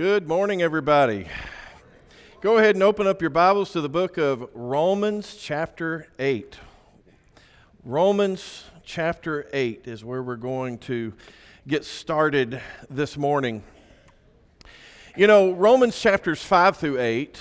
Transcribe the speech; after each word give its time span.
Good 0.00 0.26
morning, 0.26 0.62
everybody. 0.62 1.26
Go 2.40 2.56
ahead 2.56 2.74
and 2.74 2.82
open 2.82 3.06
up 3.06 3.20
your 3.20 3.28
Bibles 3.28 3.70
to 3.72 3.82
the 3.82 3.88
book 3.90 4.16
of 4.16 4.48
Romans, 4.54 5.36
chapter 5.38 6.08
8. 6.18 6.56
Romans, 7.84 8.64
chapter 8.82 9.46
8 9.52 9.82
is 9.84 10.02
where 10.02 10.22
we're 10.22 10.36
going 10.36 10.78
to 10.78 11.12
get 11.68 11.84
started 11.84 12.62
this 12.88 13.18
morning. 13.18 13.62
You 15.18 15.26
know, 15.26 15.52
Romans 15.52 16.00
chapters 16.00 16.42
5 16.42 16.78
through 16.78 16.98
8 16.98 17.38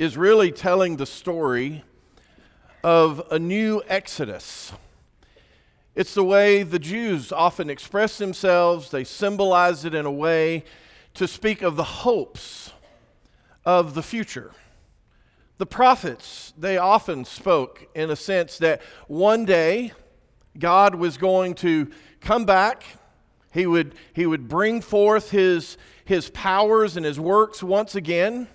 is 0.00 0.16
really 0.16 0.50
telling 0.50 0.96
the 0.96 1.06
story 1.06 1.84
of 2.82 3.22
a 3.30 3.38
new 3.38 3.80
Exodus. 3.86 4.72
It's 5.94 6.14
the 6.14 6.24
way 6.24 6.64
the 6.64 6.80
Jews 6.80 7.30
often 7.30 7.70
express 7.70 8.18
themselves, 8.18 8.90
they 8.90 9.04
symbolize 9.04 9.84
it 9.84 9.94
in 9.94 10.04
a 10.04 10.10
way 10.10 10.64
to 11.16 11.26
speak 11.26 11.62
of 11.62 11.76
the 11.76 11.84
hopes 11.84 12.72
of 13.64 13.94
the 13.94 14.02
future. 14.02 14.52
The 15.58 15.66
prophets, 15.66 16.52
they 16.58 16.76
often 16.76 17.24
spoke 17.24 17.88
in 17.94 18.10
a 18.10 18.16
sense 18.16 18.58
that 18.58 18.82
one 19.08 19.46
day 19.46 19.92
God 20.58 20.94
was 20.94 21.16
going 21.16 21.54
to 21.56 21.90
come 22.20 22.44
back. 22.44 22.84
He 23.52 23.66
would, 23.66 23.94
he 24.12 24.26
would 24.26 24.48
bring 24.48 24.82
forth 24.82 25.30
his, 25.30 25.78
his 26.04 26.28
powers 26.30 26.96
and 26.96 27.06
his 27.06 27.18
works 27.18 27.62
once 27.62 27.94
again, 27.94 28.48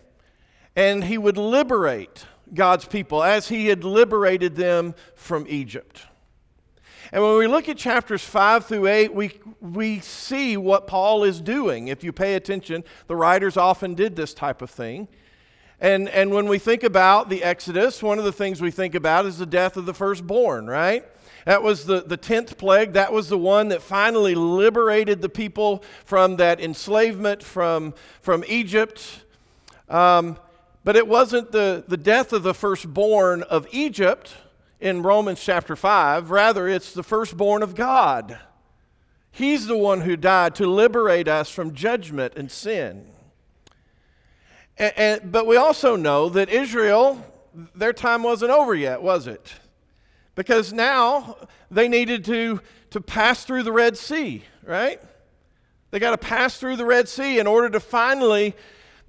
and 0.75 1.03
he 1.03 1.17
would 1.17 1.37
liberate 1.37 2.25
God's 2.53 2.85
people 2.85 3.23
as 3.23 3.47
he 3.47 3.67
had 3.67 3.83
liberated 3.83 4.55
them 4.55 4.93
from 5.15 5.45
Egypt. 5.49 6.05
And 7.11 7.21
when 7.21 7.37
we 7.37 7.47
look 7.47 7.67
at 7.67 7.77
chapters 7.77 8.23
5 8.23 8.65
through 8.65 8.87
8, 8.87 9.13
we, 9.13 9.31
we 9.59 9.99
see 9.99 10.55
what 10.55 10.87
Paul 10.87 11.25
is 11.25 11.41
doing. 11.41 11.89
If 11.89 12.05
you 12.05 12.13
pay 12.13 12.35
attention, 12.35 12.85
the 13.07 13.17
writers 13.17 13.57
often 13.57 13.95
did 13.95 14.15
this 14.15 14.33
type 14.33 14.61
of 14.61 14.69
thing. 14.69 15.09
And, 15.81 16.07
and 16.07 16.31
when 16.31 16.47
we 16.47 16.57
think 16.57 16.83
about 16.83 17.29
the 17.29 17.43
Exodus, 17.43 18.01
one 18.01 18.17
of 18.17 18.23
the 18.23 18.31
things 18.31 18.61
we 18.61 18.71
think 18.71 18.95
about 18.95 19.25
is 19.25 19.39
the 19.39 19.45
death 19.45 19.75
of 19.75 19.85
the 19.85 19.93
firstborn, 19.93 20.67
right? 20.67 21.03
That 21.45 21.63
was 21.63 21.85
the, 21.85 22.01
the 22.01 22.17
10th 22.17 22.57
plague. 22.57 22.93
That 22.93 23.11
was 23.11 23.27
the 23.27 23.37
one 23.37 23.69
that 23.69 23.81
finally 23.81 24.35
liberated 24.35 25.21
the 25.21 25.29
people 25.29 25.83
from 26.05 26.37
that 26.37 26.61
enslavement 26.61 27.43
from, 27.43 27.93
from 28.21 28.45
Egypt. 28.47 29.23
Um, 29.89 30.37
but 30.85 30.95
it 30.95 31.07
wasn't 31.07 31.51
the, 31.51 31.83
the 31.87 31.97
death 31.97 32.31
of 32.31 32.43
the 32.43 32.53
firstborn 32.53 33.43
of 33.43 33.67
Egypt 33.71 34.35
in 34.81 35.03
Romans 35.03 35.39
chapter 35.41 35.75
5. 35.75 36.31
Rather, 36.31 36.67
it's 36.67 36.93
the 36.93 37.03
firstborn 37.03 37.63
of 37.63 37.75
God. 37.75 38.39
He's 39.31 39.67
the 39.67 39.77
one 39.77 40.01
who 40.01 40.17
died 40.17 40.55
to 40.55 40.67
liberate 40.67 41.27
us 41.27 41.49
from 41.49 41.73
judgment 41.73 42.33
and 42.35 42.51
sin. 42.51 43.05
And, 44.77 44.93
and, 44.97 45.31
but 45.31 45.47
we 45.47 45.55
also 45.55 45.95
know 45.95 46.27
that 46.29 46.49
Israel, 46.49 47.23
their 47.75 47.93
time 47.93 48.23
wasn't 48.23 48.51
over 48.51 48.75
yet, 48.75 49.01
was 49.01 49.27
it? 49.27 49.53
Because 50.35 50.73
now 50.73 51.37
they 51.69 51.87
needed 51.87 52.25
to, 52.25 52.59
to 52.89 52.99
pass 52.99 53.45
through 53.45 53.63
the 53.63 53.71
Red 53.71 53.97
Sea, 53.97 54.43
right? 54.63 54.99
They 55.91 55.99
got 55.99 56.11
to 56.11 56.17
pass 56.17 56.57
through 56.57 56.77
the 56.77 56.85
Red 56.85 57.07
Sea 57.07 57.39
in 57.39 57.47
order 57.47 57.69
to 57.69 57.79
finally 57.79 58.55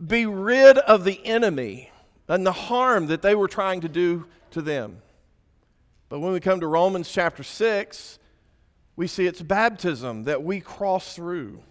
be 0.04 0.26
rid 0.26 0.78
of 0.78 1.04
the 1.04 1.24
enemy 1.24 1.90
and 2.28 2.46
the 2.46 2.52
harm 2.52 3.06
that 3.06 3.22
they 3.22 3.34
were 3.34 3.48
trying 3.48 3.80
to 3.80 3.88
do 3.88 4.26
to 4.50 4.62
them. 4.62 5.00
But 6.12 6.20
when 6.20 6.34
we 6.34 6.40
come 6.40 6.60
to 6.60 6.66
Romans 6.66 7.10
chapter 7.10 7.42
6, 7.42 8.18
we 8.96 9.06
see 9.06 9.24
it's 9.24 9.40
baptism 9.40 10.24
that 10.24 10.42
we 10.42 10.60
cross 10.60 11.16
through. 11.16 11.62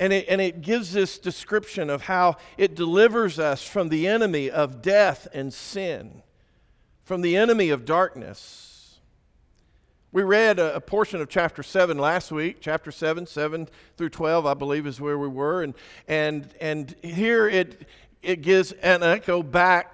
And 0.00 0.14
it, 0.14 0.24
and 0.30 0.40
it 0.40 0.62
gives 0.62 0.94
this 0.94 1.18
description 1.18 1.90
of 1.90 2.04
how 2.04 2.36
it 2.56 2.74
delivers 2.74 3.38
us 3.38 3.62
from 3.62 3.90
the 3.90 4.08
enemy 4.08 4.50
of 4.50 4.80
death 4.80 5.28
and 5.34 5.52
sin, 5.52 6.22
from 7.02 7.20
the 7.20 7.36
enemy 7.36 7.68
of 7.68 7.84
darkness. 7.84 8.98
We 10.10 10.22
read 10.22 10.58
a, 10.58 10.80
portion 10.80 11.20
of 11.20 11.28
chapter 11.28 11.62
7 11.62 11.98
last 11.98 12.32
week, 12.32 12.62
chapter 12.62 12.90
7, 12.90 13.26
7 13.26 13.68
through 13.98 14.08
12, 14.08 14.46
I 14.46 14.54
believe, 14.54 14.86
is 14.86 15.02
where 15.02 15.18
we 15.18 15.28
were. 15.28 15.62
And, 15.62 15.74
and, 16.08 16.48
and 16.62 16.96
here 17.02 17.46
it, 17.46 17.86
it 18.22 18.40
gives 18.40 18.72
an 18.72 19.02
echo 19.02 19.42
back 19.42 19.92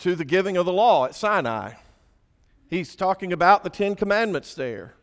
to 0.00 0.14
the 0.14 0.26
giving 0.26 0.58
of 0.58 0.66
the 0.66 0.72
law 0.74 1.06
at 1.06 1.14
Sinai. 1.14 1.72
He's 2.68 2.94
talking 2.94 3.32
about 3.32 3.64
the 3.64 3.70
Ten 3.70 3.94
Commandments 3.94 4.54
there. 4.54 4.94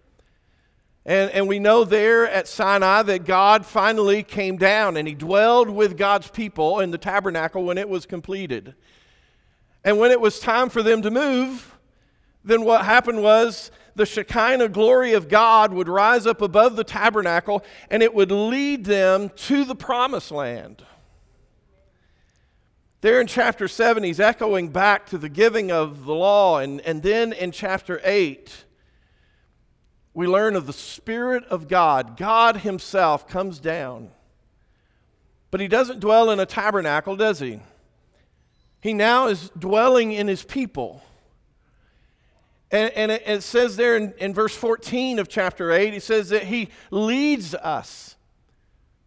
And, 1.06 1.30
and 1.32 1.48
we 1.48 1.60
know 1.60 1.84
there 1.84 2.28
at 2.28 2.48
Sinai 2.48 3.04
that 3.04 3.26
God 3.26 3.66
finally 3.66 4.24
came 4.24 4.58
down 4.58 4.98
and 4.98 5.08
he 5.08 5.14
dwelled 5.14 5.70
with 5.70 5.98
God's 5.98 6.30
people 6.30 6.80
in 6.80 6.92
the 6.92 6.98
tabernacle 6.98 7.64
when 7.64 7.78
it 7.78 7.88
was 7.88 8.06
completed. 8.06 8.74
And 9.84 10.00
when 10.00 10.12
it 10.12 10.20
was 10.20 10.40
time 10.40 10.70
for 10.70 10.82
them 10.82 11.04
to 11.04 11.12
move, 11.12 11.78
then 12.44 12.64
what 12.64 12.86
happened 12.86 13.22
was 13.22 13.72
the 13.96 14.06
Shekinah 14.06 14.70
glory 14.70 15.14
of 15.14 15.30
God 15.30 15.74
would 15.74 15.88
rise 15.88 16.26
up 16.26 16.42
above 16.42 16.76
the 16.76 16.84
tabernacle 16.84 17.64
and 17.90 18.02
it 18.02 18.14
would 18.14 18.32
lead 18.32 18.86
them 18.86 19.30
to 19.30 19.64
the 19.64 19.76
promised 19.76 20.32
land. 20.32 20.84
There 23.06 23.22
in 23.22 23.28
chapter 23.28 23.68
7, 23.68 24.02
he's 24.02 24.20
echoing 24.20 24.70
back 24.70 25.06
to 25.10 25.20
the 25.20 25.30
giving 25.30 25.72
of 25.72 26.06
the 26.06 26.16
law. 26.16 26.58
And, 26.58 26.82
and 26.82 27.04
then 27.04 27.34
in 27.34 27.52
chapter 27.52 28.02
8, 28.04 28.66
we 30.16 30.26
learn 30.26 30.56
of 30.56 30.66
the 30.66 30.74
Spirit 30.74 31.44
of 31.44 31.68
God. 31.68 32.18
God 32.18 32.58
Himself 32.58 33.28
comes 33.28 33.60
down. 33.60 34.10
But 35.52 35.62
He 35.62 35.68
doesn't 35.68 36.00
dwell 36.00 36.32
in 36.32 36.40
a 36.40 36.48
tabernacle, 36.48 37.16
does 37.16 37.38
He? 37.38 37.60
He 38.82 38.92
now 38.92 39.28
is 39.28 39.52
dwelling 39.52 40.12
in 40.12 40.28
His 40.28 40.44
people. 40.44 41.04
And, 42.72 42.92
and 42.94 43.12
it, 43.12 43.22
it, 43.28 43.44
says 43.44 43.78
there 43.78 43.98
in, 43.98 44.16
in 44.18 44.34
verse 44.34 44.56
14 44.56 45.20
of 45.20 45.30
chapter 45.30 45.72
8, 45.72 45.94
He 45.94 46.00
says 46.00 46.30
that 46.30 46.46
He 46.46 46.70
leads 46.90 47.54
us. 47.54 48.15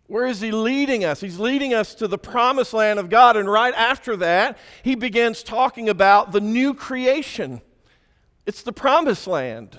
Where 0.09 0.27
is 0.27 0.41
he 0.41 0.51
leading 0.51 1.05
us? 1.05 1.21
He's 1.21 1.39
leading 1.39 1.75
us 1.75 1.95
to 1.97 2.09
the 2.09 2.19
promised 2.19 2.73
land 2.73 2.99
of 2.99 3.11
God. 3.11 3.37
And 3.37 3.49
right 3.49 3.75
after 3.75 4.17
that, 4.17 4.59
he 4.83 4.95
begins 4.95 5.43
talking 5.43 5.91
about 5.91 6.33
the 6.33 6.41
new 6.41 6.73
creation. 6.73 7.61
It's 8.47 8.63
the 8.63 8.73
promised 8.73 9.27
land. 9.27 9.79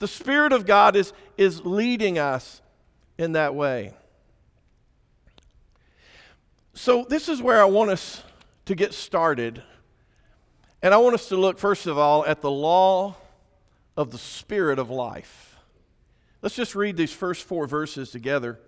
The 0.00 0.06
Spirit 0.06 0.52
of 0.52 0.66
God 0.66 0.94
is, 0.96 1.14
is 1.38 1.64
leading 1.64 2.18
us 2.18 2.60
in 3.16 3.32
that 3.32 3.54
way. 3.54 3.94
So, 6.74 7.06
this 7.08 7.30
is 7.30 7.40
where 7.40 7.62
I 7.62 7.64
want 7.64 7.88
us 7.88 8.22
to 8.66 8.74
get 8.74 8.92
started. 8.92 9.62
And 10.82 10.92
I 10.92 10.98
want 10.98 11.14
us 11.14 11.30
to 11.30 11.36
look, 11.38 11.58
first 11.58 11.86
of 11.86 11.96
all, 11.96 12.26
at 12.26 12.42
the 12.42 12.50
law 12.50 13.16
of 13.96 14.10
the 14.10 14.18
Spirit 14.18 14.78
of 14.78 14.90
life. 14.90 15.56
Let's 16.42 16.54
just 16.54 16.74
read 16.74 16.98
these 16.98 17.14
first 17.14 17.44
four 17.44 17.66
verses 17.66 18.10
together. 18.10 18.60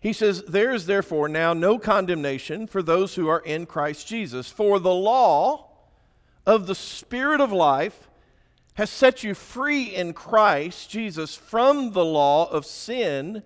He 0.00 0.14
says, 0.14 0.42
There 0.44 0.72
is 0.72 0.86
therefore 0.86 1.28
now 1.28 1.52
no 1.52 1.78
condemnation 1.78 2.66
for 2.66 2.82
those 2.82 3.14
who 3.14 3.28
are 3.28 3.40
in 3.40 3.66
Christ 3.66 4.08
Jesus. 4.08 4.48
For 4.48 4.78
the 4.78 4.94
law 4.94 5.68
of 6.46 6.66
the 6.66 6.74
Spirit 6.74 7.40
of 7.40 7.52
life 7.52 8.08
has 8.74 8.88
set 8.88 9.22
you 9.22 9.34
free 9.34 9.84
in 9.94 10.14
Christ 10.14 10.88
Jesus 10.88 11.36
from 11.36 11.92
the 11.92 12.04
law 12.04 12.50
of 12.50 12.64
sin 12.64 13.42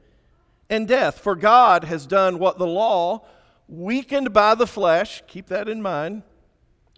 and 0.71 0.87
death. 0.87 1.19
For 1.19 1.35
God 1.35 1.85
has 1.85 2.07
done 2.07 2.39
what 2.39 2.57
the 2.57 2.67
law, 2.69 3.27
weakened 3.67 4.33
by 4.33 4.55
the 4.55 4.67
flesh, 4.67 5.25
keep 5.27 5.49
that 5.49 5.69
in 5.69 5.83
mind, 5.83 6.23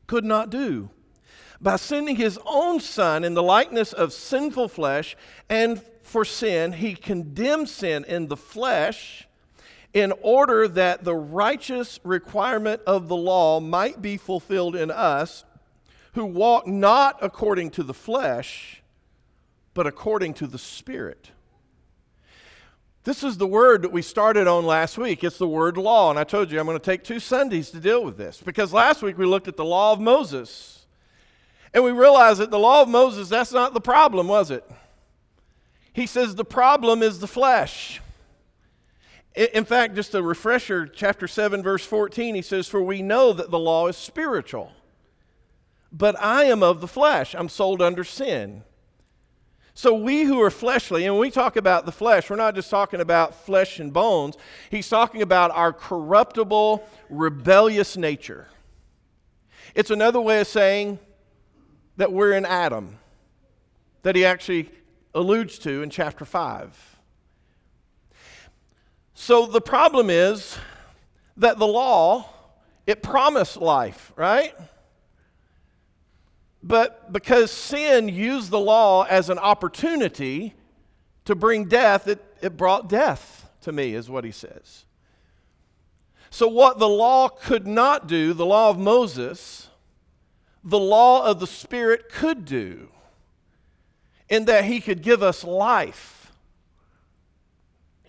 could 0.06 0.25
not 0.25 0.50
do. 0.50 0.91
By 1.62 1.77
sending 1.77 2.16
his 2.16 2.39
own 2.45 2.81
Son 2.81 3.25
in 3.25 3.33
the 3.33 3.43
likeness 3.43 3.95
of 3.95 4.12
sinful 4.12 4.69
flesh, 4.69 5.16
and 5.49 5.83
for 6.03 6.27
sin, 6.27 6.72
he 6.72 6.95
condemned 6.95 7.71
sin 7.71 8.05
in 8.05 8.28
the 8.28 8.37
flesh 8.37 9.27
in 9.97 10.12
order 10.21 10.69
that 10.69 11.05
the 11.05 11.15
righteous 11.15 11.98
requirement 12.04 12.83
of 12.87 13.09
the 13.09 13.16
law 13.16 13.60
might 13.60 14.03
be 14.03 14.19
fulfilled 14.19 14.77
in 14.77 14.91
us 14.91 15.43
who 16.13 16.27
walk 16.27 16.66
not 16.66 17.16
according 17.22 17.71
to 17.71 17.83
the 17.83 17.95
flesh, 17.95 18.83
but 19.72 19.87
according 19.87 20.34
to 20.34 20.47
the 20.47 20.59
Spirit. 20.59 21.31
This 23.04 23.25
is 23.25 23.39
the 23.39 23.47
word 23.47 23.81
that 23.81 23.91
we 23.91 24.03
started 24.03 24.47
on 24.47 24.66
last 24.66 24.98
week. 24.98 25.25
It's 25.25 25.39
the 25.39 25.48
word 25.48 25.78
law. 25.78 26.10
And 26.10 26.19
I 26.19 26.25
told 26.25 26.51
you 26.51 26.60
I'm 26.60 26.66
going 26.66 26.78
to 26.78 26.84
take 26.84 27.03
two 27.03 27.19
Sundays 27.19 27.71
to 27.71 27.81
deal 27.81 28.04
with 28.04 28.19
this 28.19 28.43
because 28.45 28.75
last 28.75 29.01
week 29.01 29.16
we 29.16 29.25
looked 29.25 29.48
at 29.48 29.57
the 29.57 29.65
law 29.65 29.93
of 29.93 30.01
Moses. 30.01 30.84
And 31.72 31.83
we 31.83 31.93
realized 31.93 32.41
that 32.41 32.51
the 32.51 32.59
law 32.59 32.83
of 32.83 32.89
Moses, 32.91 33.31
that's 33.31 33.53
not 33.53 33.72
the 33.72 33.81
problem, 33.81 34.28
was 34.28 34.51
it? 34.51 34.71
He 35.95 36.04
says 36.04 36.34
the 36.34 36.45
problem 36.45 37.03
is 37.03 37.19
the 37.19 37.27
flesh. 37.27 38.03
In 39.36 39.66
fact, 39.66 39.94
just 39.94 40.15
a 40.15 40.22
refresher, 40.22 40.86
chapter 40.86 41.28
7, 41.28 41.62
verse 41.62 41.84
14, 41.84 42.34
he 42.34 42.41
says, 42.41 42.68
For 42.68 42.83
we 42.83 43.03
know 43.03 43.34
that 43.34 43.50
the 43.50 43.59
law 43.59 43.86
is 43.86 43.97
spiritual, 43.97 44.72
but 45.92 46.18
I 46.18 46.44
am 46.44 46.62
of 46.62 46.80
the 46.80 46.88
flesh. 46.88 47.34
I'm 47.34 47.50
sold 47.50 47.83
under 47.83 48.03
sin. 48.03 48.62
So, 49.74 49.92
we 49.92 50.24
who 50.24 50.41
are 50.41 50.50
fleshly, 50.50 51.04
and 51.04 51.15
when 51.15 51.21
we 51.21 51.30
talk 51.30 51.56
about 51.56 51.84
the 51.84 51.92
flesh, 51.92 52.30
we're 52.30 52.36
not 52.36 52.54
just 52.54 52.71
talking 52.71 53.03
about 53.03 53.34
flesh 53.44 53.78
and 53.78 53.92
bones. 53.92 54.38
He's 54.71 54.88
talking 54.88 55.21
about 55.21 55.50
our 55.50 55.71
corruptible, 55.71 56.83
rebellious 57.10 57.94
nature. 57.94 58.48
It's 59.74 59.91
another 59.91 60.18
way 60.18 60.41
of 60.41 60.47
saying 60.47 60.98
that 61.98 62.10
we're 62.10 62.33
in 62.33 62.47
Adam, 62.47 62.98
that 64.03 64.16
he 64.16 64.24
actually 64.24 64.71
alludes 65.15 65.59
to 65.59 65.83
in 65.83 65.91
chapter 65.91 66.24
5. 66.24 66.96
So, 69.18 69.47
the 69.47 69.63
problem 69.63 70.10
is 70.10 70.59
that 71.39 71.59
the 71.59 71.66
law, 71.66 72.28
it 72.86 73.03
promised 73.03 73.57
life, 73.57 74.13
right? 74.15 74.54
But 76.63 77.15
because 77.15 77.51
sin 77.51 78.10
used 78.10 78.51
the 78.51 78.60
law 78.60 79.04
as 79.04 79.30
an 79.30 79.39
opportunity 79.39 80.53
to 81.24 81.34
bring 81.34 81.65
death, 81.65 82.07
it, 82.07 82.22
it 82.42 82.59
brought 82.59 82.91
death 82.91 83.48
to 83.63 83.72
me, 83.72 83.95
is 83.95 84.10
what 84.10 84.24
he 84.24 84.30
says. 84.30 84.84
So, 86.28 86.47
what 86.47 86.78
the 86.78 86.89
law 86.89 87.28
could 87.30 87.66
not 87.66 88.07
do, 88.07 88.34
the 88.34 88.45
law 88.45 88.69
of 88.69 88.78
Moses, 88.78 89.71
the 90.62 90.78
law 90.78 91.24
of 91.24 91.41
the 91.41 91.47
Spirit 91.47 92.10
could 92.12 92.45
do, 92.45 92.91
in 94.28 94.45
that 94.45 94.66
he 94.66 94.78
could 94.78 95.01
give 95.01 95.22
us 95.22 95.42
life. 95.42 96.26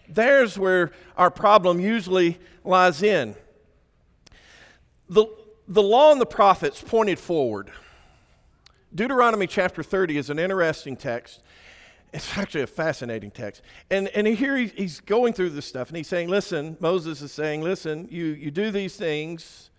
There's 0.09 0.57
where 0.57 0.91
our 1.15 1.31
problem 1.31 1.79
usually 1.79 2.39
lies 2.63 3.03
in. 3.03 3.35
The, 5.09 5.25
the 5.67 5.81
law 5.81 6.11
and 6.11 6.21
the 6.21 6.25
prophets 6.25 6.81
pointed 6.81 7.19
forward. 7.19 7.71
Deuteronomy 8.93 9.47
chapter 9.47 9.83
30 9.83 10.17
is 10.17 10.29
an 10.29 10.39
interesting 10.39 10.95
text. 10.95 11.41
It's 12.13 12.37
actually 12.37 12.61
a 12.61 12.67
fascinating 12.67 13.31
text. 13.31 13.61
And, 13.91 14.07
and 14.09 14.25
here 14.25 14.57
he's 14.57 15.01
going 15.01 15.33
through 15.33 15.51
this 15.51 15.65
stuff 15.65 15.89
and 15.89 15.97
he's 15.97 16.07
saying, 16.07 16.29
listen, 16.29 16.77
Moses 16.79 17.21
is 17.21 17.31
saying, 17.31 17.61
listen, 17.61 18.07
you, 18.09 18.25
you 18.27 18.49
do 18.49 18.71
these 18.71 18.95
things, 18.95 19.69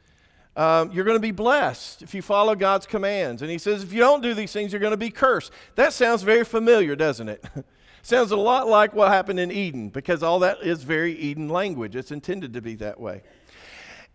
um, 0.56 0.92
you're 0.92 1.04
going 1.04 1.16
to 1.16 1.20
be 1.20 1.30
blessed 1.30 2.02
if 2.02 2.14
you 2.14 2.20
follow 2.20 2.54
God's 2.54 2.84
commands. 2.84 3.42
And 3.42 3.50
he 3.50 3.58
says, 3.58 3.82
if 3.82 3.92
you 3.92 4.00
don't 4.00 4.22
do 4.22 4.34
these 4.34 4.52
things, 4.52 4.72
you're 4.72 4.80
going 4.80 4.90
to 4.90 4.96
be 4.96 5.10
cursed. 5.10 5.52
That 5.76 5.92
sounds 5.92 6.22
very 6.22 6.44
familiar, 6.44 6.96
doesn't 6.96 7.28
it? 7.28 7.44
sounds 8.08 8.30
a 8.30 8.36
lot 8.36 8.66
like 8.66 8.94
what 8.94 9.08
happened 9.08 9.38
in 9.38 9.52
Eden 9.52 9.90
because 9.90 10.22
all 10.22 10.38
that 10.38 10.62
is 10.62 10.82
very 10.82 11.12
Eden 11.12 11.48
language. 11.48 11.94
It's 11.94 12.10
intended 12.10 12.54
to 12.54 12.62
be 12.62 12.74
that 12.76 12.98
way. 12.98 13.22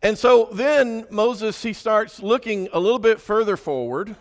And 0.01 0.17
so 0.17 0.49
then 0.51 1.05
Moses, 1.11 1.61
he 1.61 1.73
starts 1.73 2.21
looking 2.21 2.67
a 2.73 2.79
little 2.79 2.99
bit 2.99 3.21
further 3.21 3.55
forward 3.55 4.15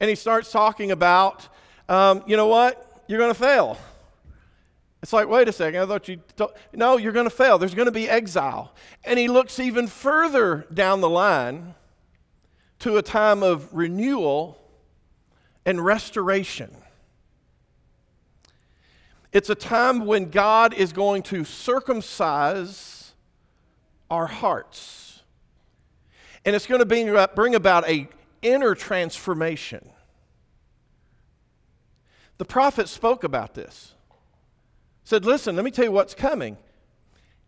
and 0.00 0.08
he 0.08 0.16
starts 0.16 0.50
talking 0.50 0.90
about, 0.90 1.48
um, 1.88 2.24
you 2.26 2.36
know 2.36 2.46
what? 2.46 3.02
You're 3.06 3.18
going 3.18 3.32
to 3.32 3.38
fail. 3.38 3.78
It's 5.02 5.12
like, 5.12 5.28
wait 5.28 5.48
a 5.48 5.52
second, 5.52 5.80
I 5.80 5.86
thought 5.86 6.08
you. 6.08 6.20
No, 6.72 6.96
you're 6.96 7.12
going 7.12 7.28
to 7.28 7.34
fail. 7.34 7.58
There's 7.58 7.74
going 7.74 7.86
to 7.86 7.92
be 7.92 8.08
exile. 8.08 8.74
And 9.04 9.18
he 9.18 9.28
looks 9.28 9.58
even 9.58 9.86
further 9.86 10.66
down 10.72 11.00
the 11.00 11.08
line 11.08 11.74
to 12.80 12.96
a 12.96 13.02
time 13.02 13.42
of 13.42 13.72
renewal 13.72 14.58
and 15.64 15.84
restoration. 15.84 16.74
It's 19.32 19.50
a 19.50 19.54
time 19.54 20.06
when 20.06 20.30
God 20.30 20.74
is 20.74 20.92
going 20.92 21.22
to 21.24 21.44
circumcise 21.44 23.12
our 24.10 24.26
hearts. 24.26 25.22
And 26.44 26.56
it's 26.56 26.66
going 26.66 26.86
to 26.86 27.28
bring 27.34 27.54
about 27.54 27.88
a 27.88 28.08
inner 28.42 28.74
transformation. 28.74 29.88
The 32.38 32.44
prophet 32.44 32.88
spoke 32.88 33.22
about 33.22 33.54
this. 33.54 33.94
Said, 35.04 35.24
Listen, 35.24 35.56
let 35.56 35.64
me 35.64 35.70
tell 35.70 35.84
you 35.84 35.92
what's 35.92 36.14
coming. 36.14 36.56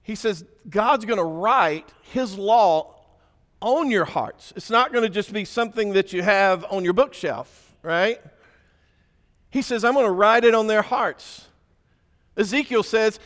He 0.02 0.14
says, 0.14 0.44
God's 0.69 1.05
going 1.05 1.19
to 1.19 1.25
write 1.25 1.88
his 2.02 2.37
law 2.37 2.94
on 3.61 3.90
your 3.90 4.05
hearts. 4.05 4.52
It's 4.56 4.70
not 4.70 4.93
going 4.93 5.05
to 5.05 5.08
just 5.08 5.32
be 5.32 5.44
something 5.44 5.93
that 5.93 6.12
you 6.12 6.23
have 6.23 6.64
on 6.70 6.84
your 6.84 6.93
bookshelf, 6.93 7.75
right? 7.82 8.20
He 9.49 9.62
says, 9.62 9.84
I'm 9.84 9.94
going 9.94 10.06
to 10.06 10.12
write 10.12 10.44
it 10.44 10.55
on 10.55 10.67
their 10.67 10.82
hearts. 10.82 11.49
Ezekiel 12.37 12.82
says, 12.82 13.19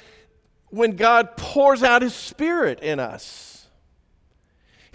when 0.70 0.96
God 0.96 1.36
pours 1.36 1.82
out 1.82 2.02
his 2.02 2.14
spirit 2.14 2.80
in 2.80 2.98
us, 2.98 3.66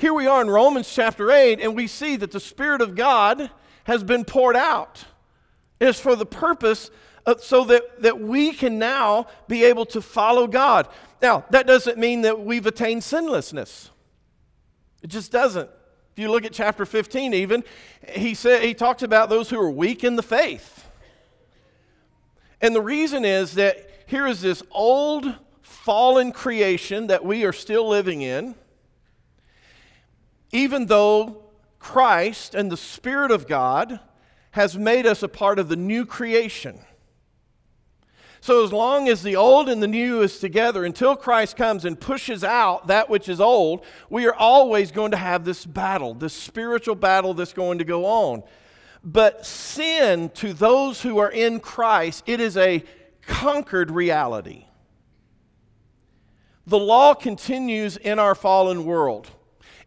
here 0.02 0.13
we 0.13 0.25
are 0.25 0.42
in 0.42 0.50
Romans 0.50 0.92
chapter 0.92 1.31
8, 1.31 1.60
and 1.62 1.75
we 1.75 1.86
see 1.86 2.16
that 2.16 2.31
the 2.31 2.40
Spirit 2.40 2.81
of 2.81 2.96
God 2.96 3.52
has 3.84 4.04
been 4.04 4.25
poured 4.25 4.56
out. 4.56 5.06
It's 5.80 6.00
for 6.00 6.16
the 6.16 6.25
purpose 6.25 6.90
of, 7.25 7.44
so 7.44 7.66
that, 7.66 8.02
that 8.02 8.19
we 8.19 8.52
can 8.52 8.80
now 8.80 9.28
be 9.48 9.63
able 9.63 9.86
to 9.86 10.02
follow 10.02 10.48
God. 10.48 10.88
Now, 11.22 11.46
that 11.52 11.68
doesn't 11.68 12.00
mean 12.00 12.22
that 12.22 12.44
we've 12.44 12.66
attained 12.66 13.04
sinlessness. 13.04 13.92
It 15.04 15.12
just 15.12 15.31
doesn't. 15.31 15.69
If 16.13 16.19
you 16.19 16.31
look 16.31 16.46
at 16.46 16.52
chapter 16.54 16.84
15, 16.84 17.36
even, 17.36 17.63
he, 18.10 18.34
said, 18.34 18.63
he 18.63 18.74
talks 18.74 19.04
about 19.04 19.30
those 19.30 19.52
who 19.52 19.60
are 19.60 19.69
weak 19.69 20.04
in 20.04 20.16
the 20.16 20.24
faith. 20.24 20.84
And 22.60 22.75
the 22.75 22.81
reason 22.81 23.24
is 23.24 23.54
that 23.54 23.88
here 24.12 24.28
is 24.28 24.42
this 24.42 24.62
old, 24.72 25.34
fallen 25.62 26.31
creation 26.31 27.08
that 27.08 27.25
we 27.25 27.46
are 27.46 27.54
still 27.54 27.88
living 27.88 28.22
in 28.22 28.56
even 30.52 30.88
though 30.88 31.46
Christ 31.80 32.56
and 32.56 32.72
the 32.72 32.78
Spirit 32.78 33.31
of 33.31 33.48
God 33.48 34.02
has 34.52 34.78
made 34.78 35.06
us 35.06 35.24
a 35.24 35.30
part 35.30 35.60
of 35.60 35.69
the 35.69 35.78
new 35.78 36.06
creation. 36.06 36.80
So, 38.42 38.66
as 38.66 38.74
long 38.74 39.08
as 39.08 39.24
the 39.24 39.38
old 39.38 39.69
and 39.69 39.81
the 39.81 39.88
new 39.88 40.22
is 40.22 40.40
together, 40.40 40.84
until 40.84 41.16
Christ 41.16 41.56
comes 41.56 41.86
and 41.86 42.00
pushes 42.00 42.44
out 42.44 42.88
that 42.88 43.10
which 43.10 43.30
is 43.30 43.40
old, 43.40 43.86
we 44.10 44.25
are 44.28 44.34
always 44.34 44.92
going 44.92 45.12
to 45.12 45.18
have 45.18 45.46
this 45.46 45.66
battle, 45.66 46.16
this 46.16 46.34
spiritual 46.34 46.96
battle 46.96 47.34
that's 47.34 47.54
going 47.54 47.78
to 47.78 47.86
go 47.86 48.06
on. 48.06 48.44
But 49.04 49.46
sin, 49.46 50.30
to 50.36 50.54
those 50.54 51.02
who 51.02 51.19
are 51.19 51.31
in 51.31 51.62
Christ, 51.62 52.24
it 52.25 52.40
is 52.42 52.58
a 52.58 52.84
conquered 53.21 53.91
reality. 53.91 54.65
The 56.68 56.79
law 56.79 57.13
continues 57.13 57.97
in 57.97 58.19
our 58.19 58.35
fallen 58.35 58.85
world. 58.85 59.29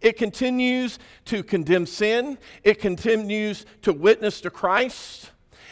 It 0.00 0.16
continues 0.16 0.98
to 1.26 1.42
condemn 1.42 1.86
sin, 1.86 2.36
it 2.62 2.78
continues 2.78 3.64
to 3.82 3.92
witness 3.92 4.40
to 4.42 4.50
Christ. 4.50 5.31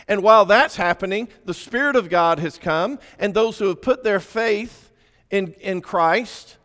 And 0.09 0.23
while 0.23 0.45
that's 0.45 0.77
happening, 0.77 1.29
the 1.45 1.55
Spirit 1.55 1.97
of 1.97 2.09
God 2.09 2.39
has 2.39 2.59
come, 2.59 2.99
and 3.19 3.35
those 3.35 3.59
who 3.59 3.69
have 3.69 3.83
put 3.83 4.03
their 4.03 4.21
faith 4.21 4.91
in, 5.31 5.53
in 5.61 5.81
Christ, 5.81 6.57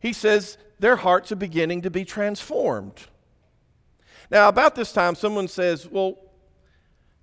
he 0.00 0.12
says 0.12 0.58
their 0.78 0.96
hearts 0.96 1.32
are 1.32 1.36
beginning 1.36 1.82
to 1.82 1.90
be 1.90 2.04
transformed. 2.04 3.06
Now, 4.30 4.48
about 4.48 4.74
this 4.74 4.92
time, 4.92 5.14
someone 5.14 5.48
says, 5.48 5.86
Well, 5.86 6.18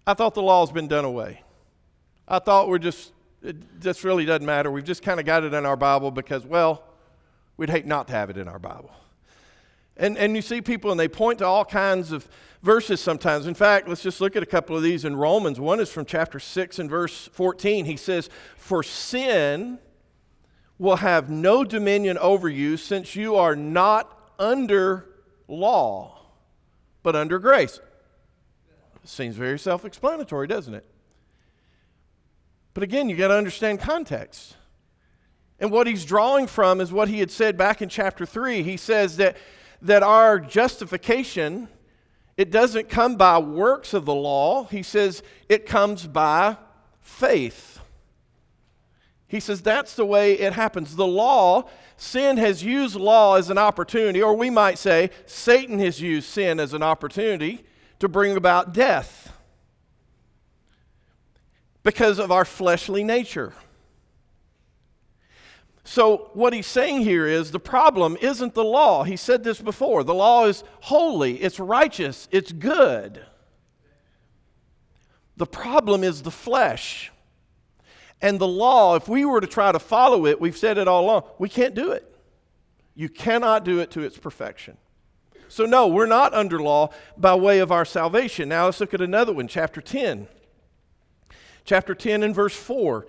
I 0.05 0.13
thought 0.13 0.33
the 0.33 0.41
law's 0.41 0.71
been 0.71 0.87
done 0.87 1.05
away. 1.05 1.43
I 2.31 2.39
thought 2.39 2.69
we're 2.69 2.79
just, 2.79 3.11
it 3.43 3.57
just 3.81 4.05
really 4.05 4.23
doesn't 4.23 4.45
matter. 4.45 4.71
We've 4.71 4.85
just 4.85 5.03
kind 5.03 5.19
of 5.19 5.25
got 5.25 5.43
it 5.43 5.53
in 5.53 5.65
our 5.65 5.75
Bible 5.75 6.11
because, 6.11 6.45
well, 6.45 6.81
we'd 7.57 7.69
hate 7.69 7.85
not 7.85 8.07
to 8.07 8.13
have 8.13 8.29
it 8.29 8.37
in 8.37 8.47
our 8.47 8.57
Bible. 8.57 8.91
And, 9.97 10.17
and 10.17 10.33
you 10.33 10.41
see 10.41 10.61
people 10.61 10.91
and 10.91 10.99
they 10.99 11.09
point 11.09 11.39
to 11.39 11.45
all 11.45 11.65
kinds 11.65 12.13
of 12.13 12.29
verses 12.63 13.01
sometimes. 13.01 13.47
In 13.47 13.53
fact, 13.53 13.89
let's 13.89 14.01
just 14.01 14.21
look 14.21 14.37
at 14.37 14.43
a 14.43 14.45
couple 14.45 14.77
of 14.77 14.81
these 14.81 15.03
in 15.03 15.17
Romans. 15.17 15.59
One 15.59 15.81
is 15.81 15.89
from 15.89 16.05
chapter 16.05 16.39
6 16.39 16.79
and 16.79 16.89
verse 16.89 17.27
14. 17.33 17.83
He 17.83 17.97
says, 17.97 18.29
For 18.55 18.81
sin 18.81 19.77
will 20.79 20.95
have 20.95 21.29
no 21.29 21.65
dominion 21.65 22.17
over 22.17 22.47
you 22.47 22.77
since 22.77 23.13
you 23.13 23.35
are 23.35 23.57
not 23.57 24.31
under 24.39 25.05
law, 25.49 26.27
but 27.03 27.13
under 27.13 27.39
grace. 27.39 27.81
Seems 29.03 29.35
very 29.35 29.59
self 29.59 29.83
explanatory, 29.83 30.47
doesn't 30.47 30.75
it? 30.75 30.85
But 32.73 32.83
again, 32.83 33.09
you 33.09 33.15
got 33.15 33.29
to 33.29 33.35
understand 33.35 33.79
context. 33.79 34.55
And 35.59 35.71
what 35.71 35.87
he's 35.87 36.05
drawing 36.05 36.47
from 36.47 36.81
is 36.81 36.91
what 36.91 37.07
he 37.07 37.19
had 37.19 37.31
said 37.31 37.57
back 37.57 37.81
in 37.81 37.89
chapter 37.89 38.25
3. 38.25 38.63
He 38.63 38.77
says 38.77 39.17
that 39.17 39.37
that 39.81 40.03
our 40.03 40.39
justification 40.39 41.67
it 42.37 42.49
doesn't 42.49 42.89
come 42.89 43.17
by 43.17 43.37
works 43.37 43.93
of 43.93 44.05
the 44.05 44.15
law. 44.15 44.63
He 44.65 44.83
says 44.83 45.21
it 45.49 45.65
comes 45.65 46.07
by 46.07 46.57
faith. 46.99 47.79
He 49.27 49.39
says 49.39 49.61
that's 49.61 49.95
the 49.95 50.05
way 50.05 50.33
it 50.33 50.53
happens. 50.53 50.95
The 50.95 51.05
law, 51.05 51.69
sin 51.97 52.37
has 52.37 52.63
used 52.63 52.95
law 52.95 53.35
as 53.35 53.49
an 53.49 53.57
opportunity, 53.57 54.21
or 54.21 54.33
we 54.35 54.49
might 54.49 54.77
say 54.77 55.11
Satan 55.25 55.77
has 55.79 56.01
used 56.01 56.29
sin 56.29 56.59
as 56.59 56.73
an 56.73 56.81
opportunity 56.81 57.63
to 57.99 58.07
bring 58.07 58.35
about 58.35 58.73
death 58.73 59.33
because 61.83 62.19
of 62.19 62.31
our 62.31 62.45
fleshly 62.45 63.03
nature. 63.03 63.53
So, 65.83 66.29
what 66.33 66.53
he's 66.53 66.67
saying 66.67 67.01
here 67.01 67.25
is 67.25 67.51
the 67.51 67.59
problem 67.59 68.15
isn't 68.21 68.53
the 68.53 68.63
law. 68.63 69.03
He 69.03 69.17
said 69.17 69.43
this 69.43 69.59
before. 69.59 70.03
The 70.03 70.13
law 70.13 70.45
is 70.45 70.63
holy, 70.81 71.41
it's 71.41 71.59
righteous, 71.59 72.27
it's 72.31 72.51
good. 72.51 73.25
The 75.37 75.47
problem 75.47 76.03
is 76.03 76.21
the 76.21 76.31
flesh. 76.31 77.11
And 78.21 78.39
the 78.39 78.47
law, 78.47 78.95
if 78.95 79.07
we 79.07 79.25
were 79.25 79.41
to 79.41 79.47
try 79.47 79.71
to 79.71 79.79
follow 79.79 80.27
it, 80.27 80.39
we've 80.39 80.55
said 80.55 80.77
it 80.77 80.87
all 80.87 81.05
along, 81.05 81.23
we 81.39 81.49
can't 81.49 81.73
do 81.73 81.91
it. 81.91 82.07
You 82.93 83.09
cannot 83.09 83.65
do 83.65 83.79
it 83.79 83.89
to 83.91 84.01
its 84.01 84.17
perfection. 84.17 84.77
So, 85.47 85.65
no, 85.65 85.87
we're 85.87 86.05
not 86.05 86.33
under 86.33 86.61
law 86.61 86.91
by 87.17 87.33
way 87.33 87.59
of 87.59 87.71
our 87.71 87.85
salvation. 87.85 88.49
Now, 88.49 88.65
let's 88.65 88.79
look 88.79 88.93
at 88.93 89.01
another 89.01 89.33
one, 89.33 89.47
chapter 89.47 89.81
10. 89.81 90.27
Chapter 91.65 91.95
10 91.95 92.23
and 92.23 92.35
verse 92.35 92.55
4. 92.55 93.05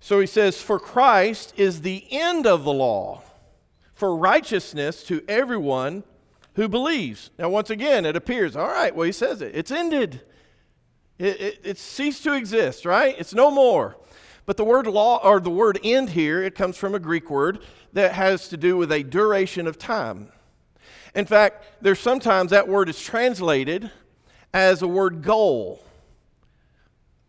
So 0.00 0.20
he 0.20 0.26
says, 0.26 0.60
For 0.60 0.78
Christ 0.78 1.52
is 1.56 1.82
the 1.82 2.06
end 2.10 2.46
of 2.46 2.64
the 2.64 2.72
law 2.72 3.22
for 3.94 4.16
righteousness 4.16 5.02
to 5.04 5.22
everyone 5.28 6.04
who 6.54 6.68
believes. 6.68 7.30
Now, 7.38 7.50
once 7.50 7.68
again, 7.68 8.06
it 8.06 8.16
appears, 8.16 8.56
all 8.56 8.66
right, 8.66 8.94
well, 8.94 9.04
he 9.04 9.12
says 9.12 9.42
it, 9.42 9.54
it's 9.54 9.70
ended. 9.70 10.22
It, 11.18 11.40
it, 11.40 11.60
it 11.62 11.78
ceased 11.78 12.24
to 12.24 12.32
exist, 12.32 12.86
right? 12.86 13.14
It's 13.18 13.34
no 13.34 13.50
more. 13.50 13.96
But 14.46 14.56
the 14.56 14.64
word 14.64 14.86
law, 14.86 15.20
or 15.22 15.38
the 15.38 15.50
word 15.50 15.78
end 15.84 16.10
here, 16.10 16.42
it 16.42 16.54
comes 16.54 16.78
from 16.78 16.94
a 16.94 16.98
Greek 16.98 17.30
word 17.30 17.60
that 17.92 18.14
has 18.14 18.48
to 18.48 18.56
do 18.56 18.76
with 18.76 18.90
a 18.90 19.02
duration 19.02 19.66
of 19.66 19.78
time. 19.78 20.32
In 21.14 21.26
fact, 21.26 21.64
there's 21.82 22.00
sometimes 22.00 22.52
that 22.52 22.68
word 22.68 22.88
is 22.88 23.00
translated 23.00 23.90
as 24.54 24.80
a 24.80 24.88
word 24.88 25.22
goal. 25.22 25.84